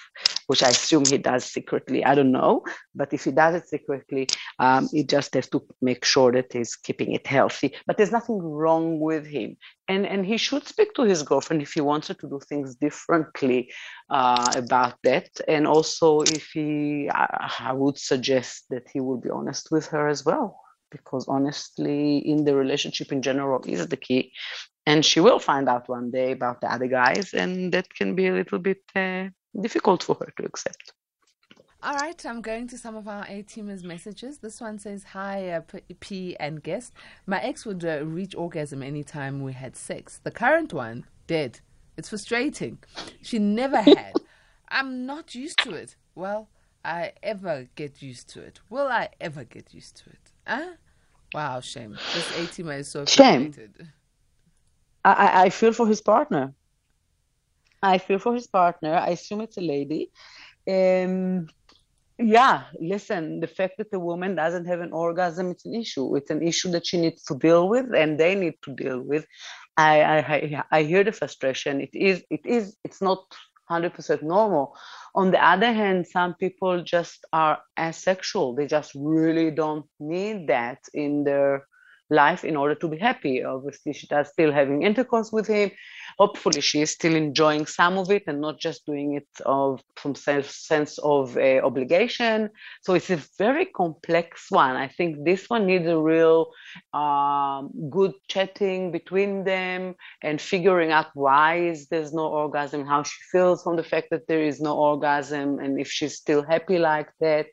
which 0.48 0.63
i 0.63 0.70
assume 0.70 1.06
he 1.06 1.18
does 1.18 1.46
secretly. 1.46 2.04
I 2.04 2.16
don't 2.16 2.32
know. 2.32 2.63
But 2.96 3.13
if 3.13 3.24
he 3.24 3.32
does 3.32 3.56
it 3.56 3.68
secretly 3.68 4.28
um, 4.60 4.89
he 4.92 5.04
just 5.04 5.34
has 5.34 5.48
to 5.50 5.63
make 5.82 6.06
sure 6.06 6.32
that 6.32 6.54
he's 6.54 6.76
keeping 6.76 7.13
it 7.13 7.28
healthy. 7.28 7.76
But 7.88 7.98
there's 7.98 8.12
nothing 8.12 8.39
wrong 8.39 9.00
with 9.00 9.26
him. 9.26 9.58
And 9.88 10.06
and 10.06 10.26
he 10.26 10.38
should 10.38 10.68
speak 10.68 10.94
to 10.96 11.04
his 11.04 11.24
girlfriend 11.24 11.62
if 11.62 11.74
he 11.74 11.82
wants 11.82 12.08
her 12.10 12.13
to 12.16 12.30
do 12.30 12.39
things 12.48 12.76
differently 12.76 13.72
uh, 14.10 14.52
about 14.56 14.96
that. 15.04 15.30
And 15.48 15.68
also 15.68 16.22
if 16.22 16.52
he 16.54 17.10
I, 17.10 17.52
I 17.60 17.74
would 17.74 17.98
suggest 17.98 18.66
that 18.70 18.88
he 18.94 19.00
would 19.00 19.22
be 19.22 19.30
honest 19.30 19.70
with 19.72 19.88
her 19.88 20.08
as 20.08 20.26
well. 20.26 20.60
Because 20.92 21.26
honestly 21.28 22.20
in 22.20 22.46
the 22.46 22.56
relationship 22.56 23.12
in 23.12 23.22
general 23.22 23.63
is 23.66 23.88
the 23.88 23.98
key 23.98 24.32
and 24.86 25.06
she 25.06 25.19
will 25.19 25.39
find 25.39 25.69
out 25.69 25.88
one 25.89 26.12
day 26.12 26.32
about 26.32 26.62
the 26.62 26.72
other 26.72 26.88
guys 26.88 27.34
and 27.34 27.74
that 27.74 27.93
can 27.93 28.15
be 28.15 28.28
a 28.28 28.34
little 28.34 28.60
bit 28.60 28.82
uh, 28.96 29.26
difficult 29.60 30.04
for 30.04 30.15
her 30.15 30.34
to 30.38 30.46
accept 30.46 30.93
all 31.86 31.96
right, 31.96 32.26
I'm 32.26 32.41
going 32.41 32.69
to 32.69 32.78
some 32.78 32.96
of 32.96 33.10
our 33.10 33.26
A 33.28 33.43
teamers' 33.43 33.84
messages. 33.84 34.38
This 34.38 34.62
one 34.62 34.80
says, 34.80 35.04
Hi, 35.12 35.50
uh, 35.50 35.62
P 36.00 36.34
and 36.39 36.63
guest. 36.63 36.93
My 37.28 37.41
ex 37.41 37.65
would 37.65 37.84
uh, 37.84 38.06
reach 38.06 38.36
orgasm 38.36 38.82
anytime 38.82 39.43
we 39.43 39.52
had 39.52 39.76
sex. 39.76 40.22
The 40.24 40.32
current 40.32 40.72
one, 40.72 41.06
dead. 41.28 41.60
It's 41.98 42.08
frustrating. 42.08 42.78
She 43.22 43.38
never 43.38 43.82
had. 43.82 44.13
I'm 44.69 45.06
not 45.06 45.36
used 45.36 45.60
to 45.63 45.72
it. 45.74 45.98
Well, 46.15 46.48
I 46.86 47.12
ever 47.22 47.67
get 47.76 48.02
used 48.02 48.30
to 48.30 48.41
it. 48.41 48.62
Will 48.69 48.88
I 48.88 49.10
ever 49.19 49.43
get 49.43 49.74
used 49.74 49.98
to 49.98 50.10
it? 50.10 50.32
Huh? 50.48 50.76
Wow, 51.34 51.60
shame. 51.60 51.98
This 52.13 52.30
A 52.38 52.41
teamer 52.48 52.80
is 52.80 52.88
so 52.88 53.04
shame. 53.04 53.54
I, 55.04 55.46
I 55.46 55.50
feel 55.50 55.74
for 55.74 55.88
his 55.88 56.02
partner. 56.02 56.54
I 57.82 57.98
feel 57.98 58.20
for 58.20 58.34
his 58.34 58.48
partner. 58.48 58.96
I 58.96 59.10
assume 59.10 59.42
it's 59.42 59.58
a 59.58 59.62
lady. 59.62 60.12
Um, 60.68 61.50
yeah, 62.18 62.63
listen, 62.80 63.39
the 63.39 63.48
fact 63.48 63.78
that 63.80 63.92
the 63.92 64.00
woman 64.00 64.36
doesn't 64.36 64.66
have 64.66 64.80
an 64.80 64.94
orgasm, 64.94 65.52
it's 65.52 65.66
an 65.66 65.76
issue. 65.76 66.16
It's 66.16 66.30
an 66.30 66.42
issue 66.42 66.72
that 66.72 66.86
she 66.86 67.02
needs 67.02 67.24
to 67.24 67.36
deal 67.36 67.68
with 67.68 67.94
and 67.94 68.20
they 68.20 68.36
need 68.36 68.56
to 68.63 68.74
deal 68.74 69.02
with. 69.02 69.26
I, 69.76 70.04
I, 70.04 70.63
I 70.72 70.84
hear 70.84 71.04
the 71.04 71.12
frustration. 71.12 71.82
It 71.82 71.89
is, 71.94 72.24
it 72.30 72.46
is, 72.46 72.78
it's 72.84 73.02
not 73.02 73.26
100% 73.70 74.22
normal. 74.22 74.78
On 75.16 75.32
the 75.32 75.44
other 75.44 75.74
hand, 75.74 76.08
some 76.08 76.36
people 76.36 76.84
just 76.84 77.26
are 77.34 77.60
asexual. 77.80 78.56
They 78.56 78.68
just 78.68 78.92
really 78.96 79.52
don't 79.52 79.86
need 80.00 80.48
that 80.48 80.80
in 80.94 81.24
their 81.24 81.68
life 82.13 82.43
in 82.43 82.56
order 82.56 82.76
to 82.76 82.88
be 82.88 82.97
happy. 82.97 83.43
Obviously, 83.43 83.93
she 83.93 84.08
does 84.08 84.30
still 84.30 84.52
having 84.52 84.84
intercourse 84.84 85.32
with 85.32 85.47
him. 85.47 85.71
Hopefully, 86.19 86.62
she 86.62 86.82
is 86.82 86.91
still 86.91 87.15
enjoying 87.15 87.65
some 87.65 87.97
of 87.97 88.12
it 88.12 88.23
and 88.28 88.39
not 88.39 88.60
just 88.60 88.86
doing 88.86 89.15
it 89.15 89.28
of 89.45 89.82
from 89.95 90.15
sense 90.15 90.56
sense 90.56 90.97
of 90.99 91.38
uh, 91.38 91.60
obligation. 91.63 92.49
So 92.82 92.93
it's 92.93 93.10
a 93.10 93.19
very 93.38 93.65
complex 93.65 94.47
one. 94.49 94.76
I 94.76 94.88
think 94.88 95.26
this 95.26 95.49
one 95.49 95.65
needs 95.65 95.88
a 95.88 95.97
real 95.97 96.52
um, 96.93 97.71
good 97.89 98.13
chatting 98.28 98.91
between 98.91 99.43
them 99.43 99.95
and 100.21 100.39
figuring 100.39 100.91
out 100.91 101.08
why 101.13 101.58
is 101.71 101.88
there's 101.88 102.13
no 102.13 102.28
orgasm, 102.28 102.86
how 102.86 103.04
she 103.04 103.19
feels 103.32 103.63
from 103.63 103.76
the 103.76 103.84
fact 103.84 104.08
that 104.12 104.28
there 104.28 104.43
is 104.43 104.62
no 104.62 104.78
orgasm, 104.78 105.60
and 105.60 105.80
if 105.80 105.89
she's 105.89 106.15
still 106.15 106.43
happy 106.43 106.78
like 106.78 107.10
that 107.19 107.47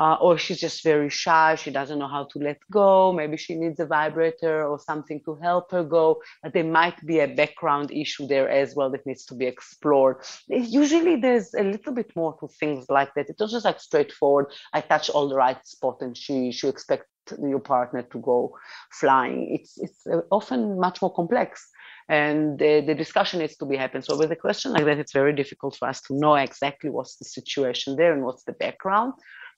uh, 0.00 0.14
or 0.14 0.38
she's 0.38 0.58
just 0.58 0.82
very 0.82 1.10
shy. 1.10 1.54
She 1.56 1.70
doesn't 1.70 1.98
know 1.98 2.08
how 2.08 2.24
to 2.32 2.38
let 2.38 2.58
go. 2.72 3.12
Maybe 3.12 3.36
she 3.36 3.54
needs 3.54 3.78
a 3.80 3.86
vibrator 3.86 4.64
or 4.64 4.78
something 4.78 5.20
to 5.26 5.34
help 5.34 5.70
her 5.72 5.84
go. 5.84 6.22
But 6.42 6.54
there 6.54 6.64
might 6.64 7.04
be 7.04 7.20
a 7.20 7.28
background 7.28 7.92
issue 7.92 8.26
there 8.26 8.48
as 8.48 8.74
well 8.74 8.88
that 8.92 9.04
needs 9.04 9.26
to 9.26 9.34
be 9.34 9.44
explored. 9.44 10.16
Usually 10.48 11.16
there's 11.16 11.52
a 11.52 11.62
little 11.62 11.92
bit 11.92 12.16
more 12.16 12.34
to 12.40 12.48
things 12.48 12.86
like 12.88 13.12
that. 13.14 13.28
It's 13.28 13.40
not 13.40 13.50
just 13.50 13.66
like 13.66 13.78
straightforward. 13.78 14.46
I 14.72 14.80
touch 14.80 15.10
all 15.10 15.28
the 15.28 15.36
right 15.36 15.64
spot 15.66 15.98
and 16.00 16.16
she, 16.16 16.50
she 16.50 16.66
expects 16.66 17.06
your 17.38 17.60
partner 17.60 18.02
to 18.02 18.18
go 18.20 18.56
flying. 18.90 19.54
It's, 19.54 19.76
it's 19.76 20.06
often 20.30 20.80
much 20.80 21.02
more 21.02 21.12
complex 21.12 21.68
and 22.08 22.58
the, 22.58 22.80
the, 22.80 22.94
discussion 22.94 23.38
needs 23.38 23.56
to 23.58 23.66
be 23.66 23.76
happen. 23.76 24.02
So 24.02 24.16
with 24.16 24.32
a 24.32 24.36
question 24.36 24.72
like 24.72 24.84
that, 24.86 24.98
it's 24.98 25.12
very 25.12 25.32
difficult 25.32 25.76
for 25.76 25.86
us 25.86 26.00
to 26.02 26.18
know 26.18 26.34
exactly 26.34 26.90
what's 26.90 27.16
the 27.16 27.24
situation 27.24 27.96
there 27.96 28.12
and 28.12 28.24
what's 28.24 28.42
the 28.44 28.52
background 28.52 29.12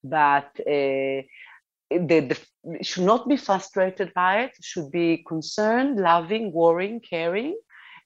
but 0.05 0.51
uh, 0.61 1.23
should 2.81 3.05
not 3.05 3.29
be 3.29 3.37
frustrated 3.37 4.13
by 4.15 4.43
it, 4.43 4.53
should 4.61 4.91
be 4.91 5.25
concerned, 5.27 5.99
loving, 5.99 6.53
worrying, 6.53 7.01
caring, 7.01 7.57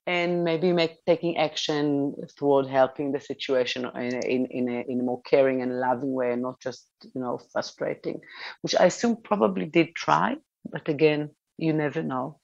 and 0.07 0.45
maybe 0.45 0.73
make 0.73 1.05
taking 1.05 1.37
action 1.37 2.15
toward 2.37 2.67
helping 2.67 3.13
the 3.13 3.21
situation 3.21 3.85
in 3.97 4.15
in, 4.25 4.47
in, 4.47 4.69
a, 4.69 4.85
in 4.89 5.01
a 5.01 5.03
more 5.03 5.21
caring 5.23 5.63
and 5.63 5.81
loving 5.81 6.13
way, 6.13 6.33
and 6.33 6.43
not 6.43 6.61
just 6.61 6.87
you 7.15 7.21
know 7.21 7.39
frustrating, 7.53 8.21
which 8.63 8.77
I 8.77 8.87
assume 8.87 9.17
probably 9.23 9.67
did 9.67 9.95
try, 9.95 10.37
but 10.71 10.89
again, 10.89 11.31
you 11.59 11.73
never 11.73 12.03
know. 12.03 12.39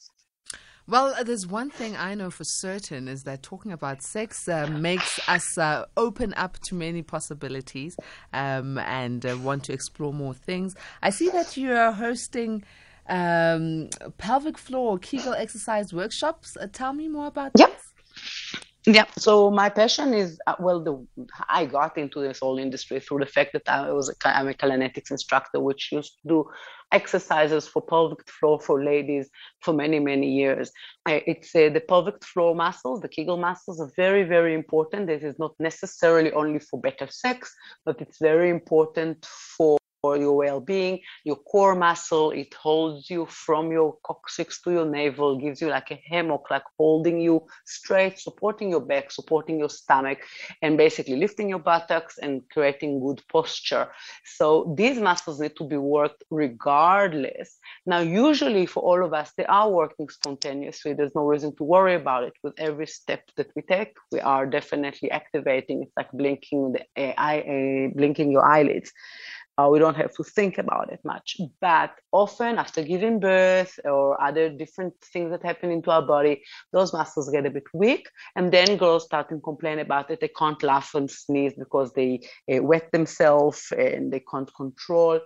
Well, 0.89 1.15
uh, 1.17 1.23
there's 1.23 1.47
one 1.47 1.71
thing 1.71 1.97
I 1.97 2.15
know 2.15 2.31
for 2.31 2.43
certain 2.45 3.07
is 3.07 3.23
that 3.23 3.43
talking 3.43 3.71
about 3.71 4.03
sex 4.03 4.49
uh, 4.49 4.67
makes 4.67 5.21
us 5.29 5.57
uh, 5.57 5.85
open 5.97 6.35
up 6.35 6.59
to 6.65 6.75
many 6.75 7.03
possibilities 7.03 7.97
um, 8.33 8.79
and 8.79 9.25
uh, 9.25 9.39
want 9.39 9.65
to 9.65 9.73
explore 9.73 10.13
more 10.13 10.35
things. 10.35 10.75
I 11.01 11.11
see 11.11 11.29
that 11.31 11.57
you 11.57 11.73
are 11.73 11.93
hosting 11.93 12.65
um, 13.09 13.91
pelvic 14.19 14.59
floor 14.59 14.99
Kegel 14.99 15.35
exercise 15.35 15.93
workshops. 15.93 16.57
Uh, 16.61 16.67
tell 16.73 16.93
me 16.93 17.09
more 17.09 17.27
about 17.27 17.53
yep. 17.57 17.72
Yeah, 18.85 19.07
so 19.17 19.49
my 19.49 19.69
passion 19.69 20.13
is 20.13 20.41
uh, 20.49 20.57
well, 20.59 20.83
the 20.83 21.07
I 21.49 21.67
got 21.67 21.97
into 21.97 22.21
this 22.21 22.41
whole 22.41 22.59
industry 22.59 22.99
through 22.99 23.21
the 23.21 23.27
fact 23.27 23.53
that 23.53 23.63
I 23.69 23.93
was 23.93 24.09
a, 24.09 24.15
I'm 24.25 24.49
a 24.49 24.55
Callanetics 24.55 25.13
instructor, 25.13 25.61
which 25.61 25.93
used 25.93 26.15
to 26.23 26.29
do 26.29 26.51
exercises 26.91 27.69
for 27.69 27.81
pelvic 27.81 28.29
floor 28.29 28.61
for 28.61 28.83
ladies 28.83 29.31
for 29.61 29.73
many 29.73 30.01
many 30.01 30.33
years. 30.33 30.73
It's 31.07 31.55
uh, 31.55 31.71
the 31.73 31.81
pelvic 31.81 32.25
floor 32.25 32.57
muscles, 32.57 33.01
the 33.01 33.09
Kegel 33.09 33.37
muscles, 33.37 33.81
are 33.81 33.91
very 33.97 34.25
very 34.25 34.53
important. 34.53 35.07
This 35.07 35.23
is 35.23 35.39
not 35.39 35.53
necessarily 35.61 36.33
only 36.33 36.59
for 36.59 36.81
better 36.81 37.07
sex, 37.09 37.55
but 37.85 38.01
it's 38.01 38.19
very 38.19 38.51
important 38.51 39.25
for 39.57 39.79
for 40.03 40.17
your 40.19 40.35
well-being 40.35 41.01
your 41.25 41.37
core 41.37 41.75
muscle 41.77 42.31
it 42.33 42.53
holds 42.55 43.09
you 43.09 43.27
from 43.27 43.71
your 43.73 43.97
coccyx 44.05 44.61
to 44.61 44.73
your 44.73 44.87
navel 44.87 45.39
gives 45.39 45.61
you 45.63 45.69
like 45.69 45.91
a 45.93 46.03
hammock 46.11 46.45
like 46.51 46.65
holding 46.77 47.21
you 47.21 47.41
straight 47.65 48.19
supporting 48.19 48.71
your 48.71 48.81
back 48.81 49.11
supporting 49.11 49.59
your 49.59 49.71
stomach 49.71 50.19
and 50.63 50.77
basically 50.77 51.17
lifting 51.17 51.49
your 51.49 51.59
buttocks 51.59 52.19
and 52.19 52.43
creating 52.53 53.01
good 53.01 53.23
posture. 53.31 53.89
So 54.25 54.75
these 54.77 54.99
muscles 54.99 55.41
need 55.41 55.57
to 55.57 55.65
be 55.65 55.77
worked 55.77 56.25
regardless. 56.31 57.59
Now 57.87 58.01
usually 58.01 58.67
for 58.67 58.83
all 58.83 59.05
of 59.05 59.13
us 59.15 59.33
they 59.37 59.47
are 59.47 59.71
working 59.71 60.09
spontaneously. 60.09 60.95
There's 60.95 61.15
no 61.15 61.25
reason 61.27 61.55
to 61.57 61.65
worry 61.65 61.95
about 61.95 62.25
it. 62.25 62.35
With 62.43 62.55
every 62.59 62.87
step 62.87 63.23
that 63.37 63.49
we 63.57 63.63
take 63.63 63.95
we 64.11 64.21
are 64.21 64.47
definitely 64.47 65.11
activating. 65.11 65.83
It's 65.83 65.97
like 65.97 66.11
blinking 66.13 66.73
the 66.73 66.83
eye, 67.21 67.41
uh, 67.41 67.95
blinking 67.97 68.31
your 68.31 68.45
eyelids 68.45 68.93
Uh, 69.63 69.69
we 69.69 69.79
don't 69.79 69.97
have 69.97 70.13
to 70.15 70.25
think 70.25 70.59
about 70.59 70.93
it 70.93 71.01
much. 71.05 71.37
But 71.61 71.91
often 72.13 72.59
after 72.59 72.83
giving 72.83 73.21
birth 73.21 73.79
or 73.85 74.21
other 74.21 74.49
different 74.51 74.95
things 75.13 75.31
that 75.31 75.45
happen 75.45 75.71
into 75.71 75.91
our 75.91 76.03
body, 76.03 76.43
those 76.73 76.93
muscles 76.93 77.31
get 77.31 77.47
a 77.47 77.51
bit 77.51 77.65
weak. 77.75 78.09
And 78.37 78.53
then 78.53 78.77
girls 78.77 79.05
start 79.05 79.29
to 79.29 79.39
complain 79.41 79.79
about 79.79 80.11
it. 80.11 80.21
They 80.21 80.29
can't 80.29 80.63
laugh 80.63 80.95
and 80.95 81.11
sneeze 81.11 81.55
because 81.55 81.93
they 81.93 82.21
uh, 82.53 82.63
wet 82.63 82.91
themselves 82.93 83.73
and 83.77 84.13
they 84.13 84.23
can't 84.31 84.51
control. 84.55 85.21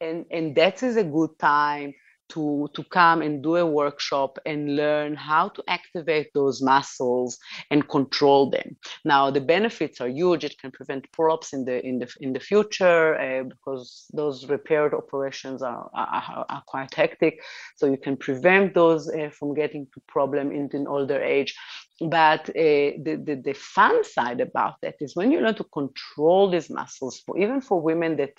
And, 0.00 0.26
and 0.30 0.54
that 0.56 0.82
is 0.82 0.96
a 0.96 1.04
good 1.04 1.38
time 1.38 1.94
to, 2.30 2.68
to 2.74 2.84
come 2.84 3.22
and 3.22 3.42
do 3.42 3.56
a 3.56 3.66
workshop 3.66 4.38
and 4.46 4.76
learn 4.76 5.14
how 5.14 5.48
to 5.50 5.62
activate 5.68 6.28
those 6.34 6.62
muscles 6.62 7.38
and 7.70 7.88
control 7.88 8.50
them. 8.50 8.76
Now, 9.04 9.30
the 9.30 9.40
benefits 9.40 10.00
are 10.00 10.08
huge. 10.08 10.44
It 10.44 10.58
can 10.58 10.70
prevent 10.70 11.10
prolapse 11.12 11.52
in 11.52 11.64
the 11.64 11.84
in 11.84 11.98
the 11.98 12.08
in 12.20 12.32
the 12.32 12.40
future 12.40 13.18
uh, 13.18 13.44
because 13.44 14.06
those 14.12 14.48
repaired 14.48 14.94
operations 14.94 15.62
are, 15.62 15.90
are, 15.94 16.44
are 16.48 16.62
quite 16.66 16.94
hectic. 16.94 17.40
So 17.76 17.86
you 17.86 17.96
can 17.96 18.16
prevent 18.16 18.74
those 18.74 19.08
uh, 19.08 19.30
from 19.30 19.54
getting 19.54 19.86
to 19.94 20.00
problem 20.08 20.52
in 20.52 20.68
an 20.72 20.86
older 20.86 21.20
age 21.22 21.54
but 22.00 22.48
uh, 22.50 22.94
the, 23.02 23.20
the, 23.24 23.42
the 23.44 23.52
fun 23.54 24.04
side 24.04 24.40
about 24.40 24.74
that 24.82 24.94
is 25.00 25.16
when 25.16 25.32
you 25.32 25.40
learn 25.40 25.56
to 25.56 25.64
control 25.64 26.48
these 26.50 26.70
muscles 26.70 27.20
for 27.26 27.36
even 27.36 27.60
for 27.60 27.80
women 27.80 28.16
that 28.16 28.34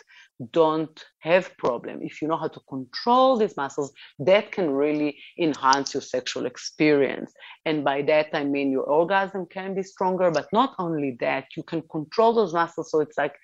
don't 0.51 1.03
have 1.19 1.55
problem. 1.57 1.99
If 2.01 2.21
you 2.21 2.27
know 2.27 2.37
how 2.37 2.47
to 2.47 2.59
control 2.69 3.37
these 3.37 3.57
muscles 3.57 3.91
that 4.19 4.51
can 4.51 4.69
really 4.71 5.17
enhance 5.37 5.93
your 5.93 6.01
sexual 6.01 6.45
experience. 6.45 7.33
And 7.65 7.83
by 7.83 8.01
that 8.03 8.27
i 8.33 8.43
mean 8.43 8.71
your 8.71 8.83
orgasm 8.83 9.45
can 9.47 9.75
be 9.75 9.83
stronger 9.83 10.31
but 10.31 10.47
not 10.53 10.75
only 10.79 11.17
that 11.19 11.45
you 11.57 11.63
can 11.63 11.81
control 11.83 12.33
those 12.33 12.53
muscles. 12.53 12.91
So 12.91 13.01
it's 13.01 13.17
like 13.17 13.35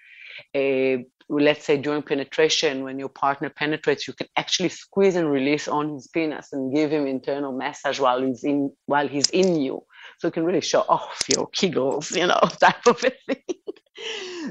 a, 0.55 1.05
let's 1.29 1.65
say 1.65 1.77
during 1.77 2.01
penetration. 2.01 2.83
When 2.83 2.99
your 2.99 3.09
partner 3.09 3.49
penetrates 3.49 4.07
you 4.07 4.13
can 4.13 4.27
actually 4.37 4.69
squeeze 4.69 5.15
and 5.15 5.29
release 5.29 5.67
on 5.67 5.93
his 5.93 6.07
penis 6.07 6.53
and 6.53 6.73
give 6.73 6.91
him 6.91 7.07
internal 7.07 7.51
massage 7.51 7.99
while 7.99 8.21
he's 8.21 8.43
in 8.43 8.71
while 8.85 9.07
he's 9.07 9.29
in 9.31 9.59
you. 9.59 9.83
So 10.19 10.29
you 10.29 10.31
can 10.31 10.45
really 10.45 10.61
show 10.61 10.81
off 10.81 11.19
your 11.35 11.47
kegels 11.49 12.15
you 12.15 12.27
know 12.27 12.39
type 12.59 12.85
of 12.87 13.03
a 13.03 13.11
thing 13.33 13.55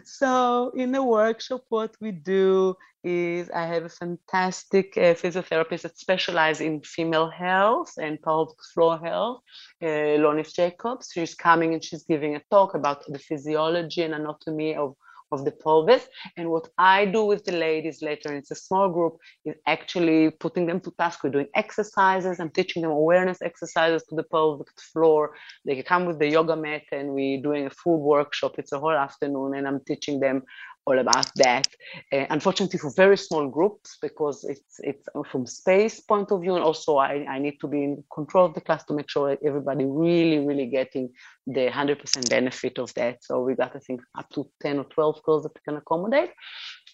so 0.05 0.73
in 0.77 0.93
the 0.93 1.03
workshop 1.03 1.63
what 1.69 1.95
we 2.01 2.11
do 2.11 2.75
is 3.03 3.51
i 3.51 3.67
have 3.67 3.85
a 3.85 3.89
fantastic 3.89 4.97
uh, 4.97 5.15
physiotherapist 5.15 5.83
that 5.83 5.99
specializes 5.99 6.63
in 6.63 6.81
female 6.81 7.29
health 7.31 7.93
and 8.01 8.21
pelvic 8.23 8.57
floor 8.73 8.99
health 8.99 9.43
uh, 9.83 10.17
lonis 10.23 10.55
jacobs. 10.55 11.11
She's 11.13 11.35
coming 11.35 11.75
and 11.75 11.85
she's 11.85 12.05
giving 12.05 12.37
a 12.37 12.43
talk 12.51 12.75
about 12.75 13.05
the 13.07 13.19
physiology 13.19 14.03
and 14.03 14.15
anatomy 14.15 14.75
of 14.75 14.95
of 15.35 15.45
the 15.45 15.51
pelvis. 15.51 16.05
And 16.37 16.51
what 16.51 16.69
I 16.79 17.05
do 17.17 17.25
with 17.25 17.45
the 17.45 17.53
ladies 17.53 18.01
later, 18.01 18.35
it's 18.35 18.51
a 18.51 18.55
small 18.55 18.89
group, 18.89 19.15
is 19.45 19.57
actually 19.67 20.31
putting 20.31 20.67
them 20.67 20.81
to 20.81 20.91
task. 20.99 21.17
We're 21.23 21.31
doing 21.31 21.49
exercises. 21.55 22.41
I'm 22.41 22.51
teaching 22.51 22.83
them 22.83 22.93
awareness 22.93 23.43
exercises 23.43 24.03
to 24.09 24.15
the 24.15 24.27
pelvic 24.35 24.69
floor. 24.93 25.35
They 25.65 25.83
come 25.83 26.05
with 26.07 26.19
the 26.19 26.29
yoga 26.29 26.57
mat, 26.57 26.83
and 26.93 27.11
we're 27.17 27.43
doing 27.43 27.67
a 27.67 27.71
full 27.71 28.01
workshop. 28.01 28.53
It's 28.59 28.73
a 28.73 28.79
whole 28.79 28.99
afternoon, 29.07 29.55
and 29.57 29.67
I'm 29.69 29.81
teaching 29.91 30.21
them 30.21 30.43
all 30.87 30.99
about 30.99 31.31
that. 31.37 31.67
Uh, 32.13 32.27
unfortunately, 32.31 32.79
for 32.79 32.93
very 32.95 33.17
small 33.17 33.49
groups, 33.49 33.99
because 34.01 34.45
it's 34.45 34.79
it's 34.81 35.09
from 35.31 35.47
space 35.47 36.01
point 36.01 36.31
of 36.31 36.43
view, 36.43 36.55
and 36.55 36.65
also 36.65 36.97
I, 36.97 37.25
I 37.29 37.39
need 37.39 37.59
to 37.61 37.69
be 37.69 37.85
in 37.85 38.05
control 38.13 38.47
of 38.47 38.55
the 38.55 38.61
class 38.61 38.85
to 38.85 38.95
make 38.95 39.11
sure 39.11 39.37
everybody 39.45 39.85
really, 39.85 40.45
really 40.45 40.67
getting 40.67 41.11
the 41.47 41.69
100% 41.69 42.31
benefit 42.31 42.79
of 42.79 42.93
that. 42.95 43.23
So 43.23 43.43
we 43.43 43.55
got, 43.55 43.77
I 43.77 43.79
think, 43.79 44.01
up 44.19 44.31
to 44.31 44.49
10 44.63 44.79
or 44.79 44.85
12 44.85 45.23
girls 45.23 45.43
that 45.45 45.55
we 45.55 45.61
can 45.65 45.77
accommodate. 45.77 46.31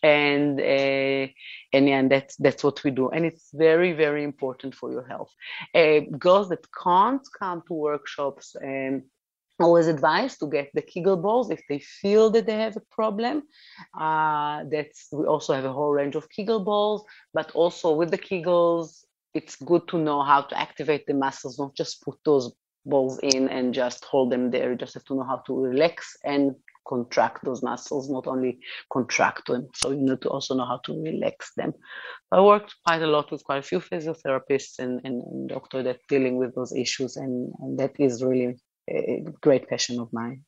And 0.02 0.58
uh, 0.58 1.26
and 1.72 1.88
yeah, 1.88 1.98
and 1.98 2.10
that's 2.10 2.36
that's 2.36 2.64
what 2.64 2.82
we 2.84 2.90
do, 2.90 3.10
and 3.10 3.26
it's 3.26 3.50
very 3.52 3.92
very 3.92 4.24
important 4.24 4.74
for 4.74 4.90
your 4.90 5.06
health. 5.06 5.30
Uh, 5.74 6.00
girls 6.18 6.48
that 6.48 6.66
can't 6.82 7.26
come 7.38 7.62
to 7.68 7.74
workshops 7.74 8.56
and 8.62 9.02
always 9.60 9.86
advise 9.86 10.36
to 10.38 10.46
get 10.46 10.70
the 10.74 10.82
Kegel 10.82 11.16
balls 11.16 11.50
if 11.50 11.62
they 11.68 11.78
feel 11.78 12.30
that 12.30 12.46
they 12.46 12.54
have 12.54 12.76
a 12.76 12.82
problem. 12.90 13.42
Uh, 13.98 14.64
that's 14.70 15.08
we 15.12 15.26
also 15.26 15.54
have 15.54 15.64
a 15.64 15.72
whole 15.72 15.92
range 15.92 16.16
of 16.16 16.28
Kegel 16.30 16.64
balls, 16.64 17.04
but 17.34 17.50
also 17.52 17.94
with 17.94 18.10
the 18.10 18.18
Kegels, 18.18 19.04
it's 19.34 19.56
good 19.56 19.86
to 19.88 19.98
know 19.98 20.22
how 20.22 20.42
to 20.42 20.58
activate 20.58 21.06
the 21.06 21.14
muscles, 21.14 21.58
not 21.58 21.74
just 21.76 22.02
put 22.02 22.18
those 22.24 22.52
balls 22.86 23.18
in 23.22 23.48
and 23.48 23.74
just 23.74 24.04
hold 24.04 24.32
them 24.32 24.50
there. 24.50 24.70
You 24.70 24.76
just 24.76 24.94
have 24.94 25.04
to 25.04 25.14
know 25.14 25.24
how 25.24 25.42
to 25.46 25.54
relax 25.54 26.16
and 26.24 26.54
contract 26.88 27.44
those 27.44 27.62
muscles, 27.62 28.10
not 28.10 28.26
only 28.26 28.58
contract 28.92 29.46
them. 29.46 29.68
So 29.74 29.90
you 29.90 30.02
need 30.02 30.22
to 30.22 30.28
also 30.28 30.54
know 30.54 30.64
how 30.64 30.80
to 30.86 31.02
relax 31.02 31.52
them. 31.56 31.72
I 32.32 32.40
worked 32.40 32.74
quite 32.86 33.02
a 33.02 33.06
lot 33.06 33.30
with 33.30 33.44
quite 33.44 33.58
a 33.58 33.62
few 33.62 33.80
physiotherapists 33.80 34.78
and, 34.78 35.00
and, 35.04 35.22
and 35.22 35.48
doctors 35.48 35.84
that 35.84 36.00
dealing 36.08 36.36
with 36.36 36.54
those 36.54 36.72
issues, 36.74 37.16
and, 37.16 37.52
and 37.60 37.78
that 37.78 37.92
is 37.98 38.24
really 38.24 38.56
a 38.90 39.24
great 39.40 39.68
passion 39.68 40.00
of 40.00 40.12
mine. 40.12 40.44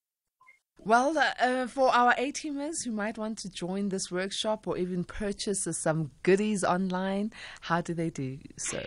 Well, 0.85 1.17
uh, 1.17 1.31
uh, 1.41 1.69
for 1.69 1.95
our 1.95 2.13
A 2.19 2.33
teamers 2.33 2.85
who 2.85 2.91
might 2.91 3.17
want 3.17 3.39
to 3.39 3.49
join 3.49 3.91
this 3.91 4.11
workshop 4.11 4.67
or 4.67 4.77
even 4.77 5.05
purchase 5.05 5.69
some 5.71 6.11
goodies 6.25 6.65
online, 6.65 7.33
how 7.61 7.83
do 7.83 7.95
they 7.95 8.11
do 8.11 8.39
so? 8.57 8.83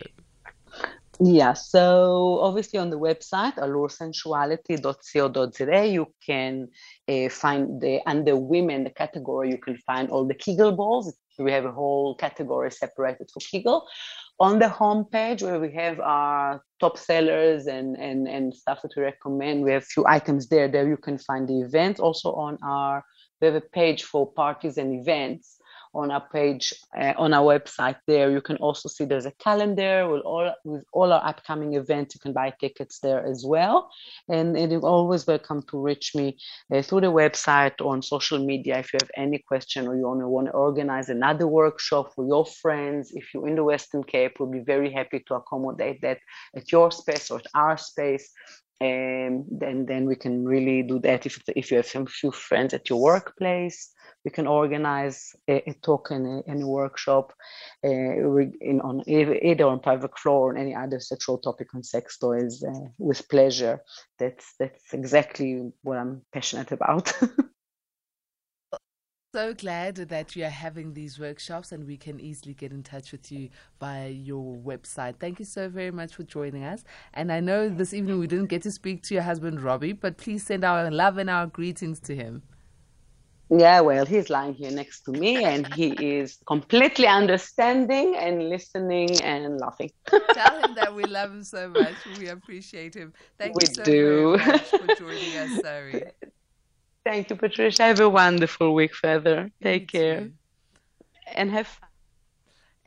Yeah, 1.22 1.54
so 1.54 2.40
obviously 2.42 2.80
on 2.80 2.90
the 2.90 3.00
website 3.00 3.56
alluresensuality.co.za 3.56 5.86
you 5.86 6.08
can 6.26 6.68
uh, 7.08 7.30
find 7.30 7.80
the 7.80 8.02
under 8.06 8.36
women 8.36 8.84
the 8.84 8.90
category 8.90 9.52
you 9.52 9.58
can 9.58 9.78
find 9.78 10.10
all 10.10 10.28
the 10.28 10.34
Kegel 10.34 10.74
balls. 10.74 11.16
We 11.40 11.54
have 11.54 11.64
a 11.64 11.72
whole 11.72 12.16
category 12.16 12.72
separated 12.72 13.30
for 13.34 13.40
Kegel 13.40 13.88
on 14.40 14.60
the 14.60 14.66
homepage 14.66 15.42
where 15.42 15.60
we 15.60 15.72
have 15.74 16.00
our 16.00 16.62
top 16.80 16.98
sellers 16.98 17.68
and, 17.68 17.96
and, 17.98 18.28
and 18.28 18.54
stuff 18.54 18.82
that 18.82 18.92
we 18.96 19.04
recommend, 19.04 19.64
we 19.64 19.72
have 19.72 19.84
a 19.84 19.86
few 19.86 20.06
items 20.08 20.48
there. 20.50 20.68
There 20.68 20.88
you 20.88 20.98
can 20.98 21.18
find 21.18 21.48
the 21.48 21.62
events. 21.62 22.00
Also 22.00 22.34
on 22.34 22.58
our, 22.64 23.04
we 23.40 23.48
have 23.48 23.56
a 23.56 23.62
page 23.62 24.04
for 24.04 24.32
parties 24.32 24.78
and 24.78 25.00
events 25.00 25.55
on 25.96 26.12
our 26.12 26.28
page 26.30 26.74
uh, 27.00 27.14
on 27.18 27.34
our 27.34 27.46
website 27.58 27.96
there. 28.06 28.30
You 28.30 28.42
can 28.42 28.58
also 28.58 28.90
see 28.90 29.06
there's 29.06 29.26
a 29.26 29.32
calendar 29.32 30.08
with 30.10 30.22
all 30.22 30.54
with 30.66 30.84
all 30.92 31.14
our 31.14 31.26
upcoming 31.26 31.76
events. 31.76 32.16
You 32.16 32.20
can 32.20 32.34
buy 32.34 32.54
tickets 32.60 33.00
there 33.00 33.26
as 33.26 33.44
well. 33.48 33.90
And, 34.28 34.58
and 34.58 34.72
you're 34.72 34.82
always 34.82 35.26
welcome 35.26 35.64
to 35.70 35.80
reach 35.80 36.14
me 36.14 36.38
uh, 36.74 36.82
through 36.82 37.02
the 37.02 37.12
website 37.12 37.82
or 37.82 37.94
on 37.94 38.02
social 38.02 38.40
media 38.40 38.80
if 38.80 38.94
you 38.94 39.00
have 39.02 39.12
any 39.16 39.40
question 39.40 39.88
or 39.88 39.96
you 39.96 40.04
want 40.04 40.20
to, 40.20 40.28
want 40.28 40.48
to 40.48 40.54
organize 40.54 41.10
another 41.10 41.48
workshop 41.48 42.14
for 42.14 42.26
your 42.26 42.46
friends. 42.46 43.12
If 43.14 43.34
you're 43.34 43.48
in 43.48 43.56
the 43.56 43.64
western 43.64 44.04
cape 44.04 44.34
we'll 44.40 44.52
be 44.52 44.60
very 44.60 44.92
happy 44.92 45.24
to 45.28 45.36
accommodate 45.36 46.02
that 46.02 46.20
at 46.56 46.72
your 46.72 46.92
space 46.92 47.32
or 47.32 47.40
at 47.40 47.48
our 47.56 47.78
space. 47.78 48.30
And 48.82 49.46
then 49.50 49.86
then 49.86 50.06
we 50.06 50.18
can 50.18 50.44
really 50.44 50.84
do 50.84 51.00
that 51.00 51.26
if 51.26 51.42
if 51.56 51.72
you 51.72 51.78
have 51.78 51.88
some 51.88 52.06
few 52.06 52.32
friends 52.32 52.74
at 52.74 52.90
your 52.90 53.02
workplace 53.02 53.95
we 54.26 54.32
can 54.32 54.48
organize 54.48 55.36
a, 55.48 55.70
a 55.70 55.74
talk 55.84 56.10
and 56.10 56.26
a, 56.26 56.52
and 56.52 56.64
a 56.64 56.68
workshop 56.68 57.32
uh, 57.84 57.88
in, 57.88 58.82
on 58.84 59.04
either 59.08 59.68
on 59.68 59.80
pelvic 59.80 60.18
floor 60.18 60.52
or 60.52 60.58
any 60.58 60.74
other 60.74 61.00
sexual 61.00 61.38
topic 61.38 61.68
on 61.76 61.84
sex 61.84 62.18
toys 62.18 62.64
uh, 62.64 62.88
with 62.98 63.30
pleasure. 63.30 63.80
That's 64.18 64.56
that's 64.60 64.94
exactly 64.94 65.72
what 65.84 65.98
I'm 65.98 66.24
passionate 66.34 66.72
about. 66.72 67.14
so 69.34 69.54
glad 69.54 69.96
that 69.98 70.36
you 70.36 70.46
are 70.46 70.50
having 70.50 70.94
these 70.94 71.20
workshops 71.20 71.72
and 71.72 71.86
we 71.86 71.98
can 71.98 72.20
easily 72.20 72.54
get 72.54 72.72
in 72.72 72.82
touch 72.82 73.12
with 73.12 73.32
you 73.32 73.50
via 73.80 74.10
your 74.10 74.56
website. 74.56 75.20
Thank 75.20 75.40
you 75.40 75.46
so 75.46 75.70
very 75.70 75.92
much 75.92 76.16
for 76.16 76.24
joining 76.24 76.64
us. 76.64 76.84
And 77.14 77.32
I 77.32 77.42
know 77.42 77.70
this 77.70 77.94
evening 77.94 78.18
we 78.18 78.28
didn't 78.28 78.48
get 78.48 78.64
to 78.64 78.72
speak 78.72 79.04
to 79.04 79.14
your 79.14 79.24
husband, 79.24 79.62
Robbie, 79.62 79.94
but 79.94 80.18
please 80.18 80.46
send 80.46 80.64
our 80.64 80.90
love 80.90 81.18
and 81.18 81.30
our 81.30 81.46
greetings 81.46 82.00
to 82.02 82.16
him. 82.16 82.44
Yeah, 83.50 83.82
well, 83.82 84.06
he's 84.06 84.30
lying 84.30 84.54
here 84.54 84.72
next 84.72 85.04
to 85.04 85.12
me 85.12 85.44
and 85.44 85.66
he 85.68 86.18
is 86.18 86.38
completely 86.48 87.08
understanding 87.08 88.16
and 88.18 88.50
listening 88.50 89.22
and 89.22 89.60
laughing. 89.60 89.92
Tell 90.34 90.58
him 90.58 90.76
that 90.76 90.94
we 90.94 91.06
love 91.06 91.32
him 91.32 91.44
so 91.44 91.70
much. 91.70 92.06
We 92.06 92.28
appreciate 92.28 92.96
him. 92.96 93.14
Thank 93.38 93.60
we 93.60 93.66
you 93.66 93.68
so 93.68 93.92
do. 93.92 94.38
much 94.38 94.74
for 94.74 94.88
joining 94.88 95.36
us, 95.38 95.54
Sari. 95.54 96.12
Thank 97.06 97.30
you, 97.30 97.36
Patricia. 97.36 97.84
Have 97.84 98.00
a 98.00 98.10
wonderful 98.10 98.74
week 98.74 98.94
further. 98.96 99.52
Take 99.62 99.88
you 99.88 99.88
care. 99.88 100.30
Too. 100.30 100.34
And 101.36 101.52
have 101.52 101.68
fun. 101.68 101.95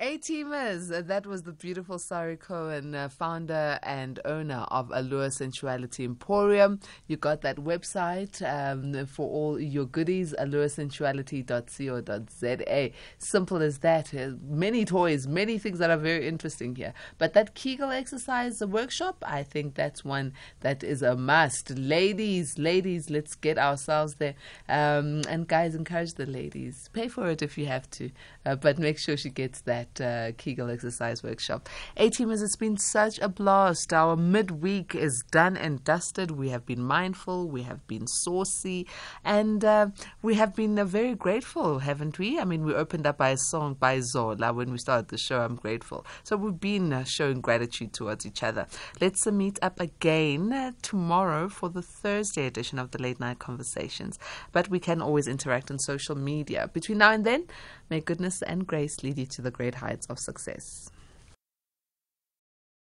A 0.00 0.16
teamers, 0.18 0.96
uh, 0.96 1.02
that 1.02 1.26
was 1.26 1.42
the 1.42 1.50
beautiful 1.50 1.98
Sari 1.98 2.37
Cohen, 2.37 2.94
uh, 2.94 3.08
founder 3.08 3.80
and 3.82 4.20
owner 4.24 4.64
of 4.70 4.92
Allure 4.94 5.28
Sensuality 5.28 6.04
Emporium. 6.04 6.78
You 7.08 7.16
got 7.16 7.40
that 7.40 7.56
website 7.56 8.40
um, 8.48 9.06
for 9.06 9.28
all 9.28 9.58
your 9.58 9.87
goodies, 9.87 10.37
alluresensuality.co.za. 10.38 12.92
Simple 13.18 13.61
as 13.61 13.78
that. 13.78 14.14
Uh, 14.14 14.34
many 14.40 14.84
toys, 14.84 15.26
many 15.26 15.59
things 15.59 15.80
that 15.80 15.90
are 15.90 15.96
very 15.96 16.28
interesting 16.28 16.76
here. 16.76 16.94
But 17.18 17.32
that 17.32 17.57
Kegel 17.57 17.90
exercise 17.90 18.64
workshop, 18.64 19.24
I 19.26 19.42
think 19.42 19.74
that's 19.74 20.05
one 20.05 20.32
that 20.61 20.84
is 20.84 21.03
a 21.03 21.16
must. 21.16 21.76
Ladies, 21.76 22.57
ladies, 22.57 23.11
let's 23.11 23.34
get 23.34 23.59
ourselves 23.59 24.14
there. 24.14 24.36
Um, 24.68 25.22
and 25.28 25.49
guys, 25.49 25.74
encourage 25.74 26.14
the 26.14 26.26
ladies. 26.26 26.88
Pay 26.92 27.09
for 27.09 27.28
it 27.28 27.42
if 27.42 27.59
you 27.59 27.66
have 27.66 27.90
to, 27.90 28.12
uh, 28.46 28.55
but 28.55 28.78
make 28.78 28.96
sure 28.96 29.16
she 29.16 29.30
gets 29.30 29.62
that 29.62 29.88
uh, 30.01 30.32
Kegel 30.36 30.70
exercise 30.70 31.22
workshop. 31.22 31.68
A 31.97 32.11
teamers, 32.11 32.43
it's 32.43 32.57
been 32.57 32.76
such 32.76 33.18
a 33.18 33.28
blast. 33.28 33.93
Our 33.93 34.16
midweek 34.16 34.95
is 34.95 35.22
done 35.30 35.57
and 35.57 35.82
dusted. 35.84 36.30
We 36.30 36.51
have 36.51 36.64
been 36.66 36.82
mindful, 36.82 37.49
we 37.49 37.62
have 37.62 37.86
been 37.86 38.07
saucy, 38.07 38.86
and 39.24 39.64
uh, 39.64 39.89
we 40.22 40.34
have 40.34 40.55
been 40.55 40.78
uh, 40.78 40.84
very 40.84 41.14
grateful, 41.14 41.80
haven't 41.80 42.18
we? 42.18 42.39
I 42.39 42.45
mean, 42.45 42.64
we 42.64 42.74
opened 42.74 43.07
up 43.07 43.18
by 43.18 43.30
a 43.30 43.36
song 43.36 43.74
by 43.74 44.01
Zola 44.01 44.53
when 44.53 44.70
we 44.70 44.78
started 44.78 45.09
the 45.09 45.18
show. 45.18 45.41
I'm 45.41 45.57
grateful. 45.57 46.05
So 46.22 46.36
we've 46.36 46.61
been 46.61 46.93
uh, 46.93 47.05
showing 47.05 47.41
gratitude 47.41 47.93
towards 47.93 48.26
each 48.26 48.43
other. 48.43 48.66
Let's 49.01 49.26
uh, 49.26 49.30
meet 49.30 49.59
up 49.62 49.80
again 49.80 50.53
uh, 50.53 50.72
tomorrow 50.82 51.49
for 51.49 51.68
the 51.68 51.82
Thursday 51.82 52.47
edition 52.47 52.78
of 52.78 52.91
the 52.91 53.03
Late 53.03 53.20
Night 53.20 53.39
Conversations. 53.39 54.18
But 54.53 54.68
we 54.68 54.78
can 54.78 55.01
always 55.03 55.28
interact 55.28 55.70
on 55.70 55.78
social 55.78 56.16
media. 56.16 56.68
Between 56.72 56.99
now 56.99 57.12
and 57.12 57.24
then, 57.24 57.47
may 57.91 58.01
goodness 58.01 58.43
and 58.43 58.66
grace 58.66 59.03
lead 59.03 59.18
you 59.18 59.26
to 59.26 59.43
the 59.43 59.51
great 59.51 59.76
heights 59.79 60.07
of 60.07 60.18
success. 60.18 60.91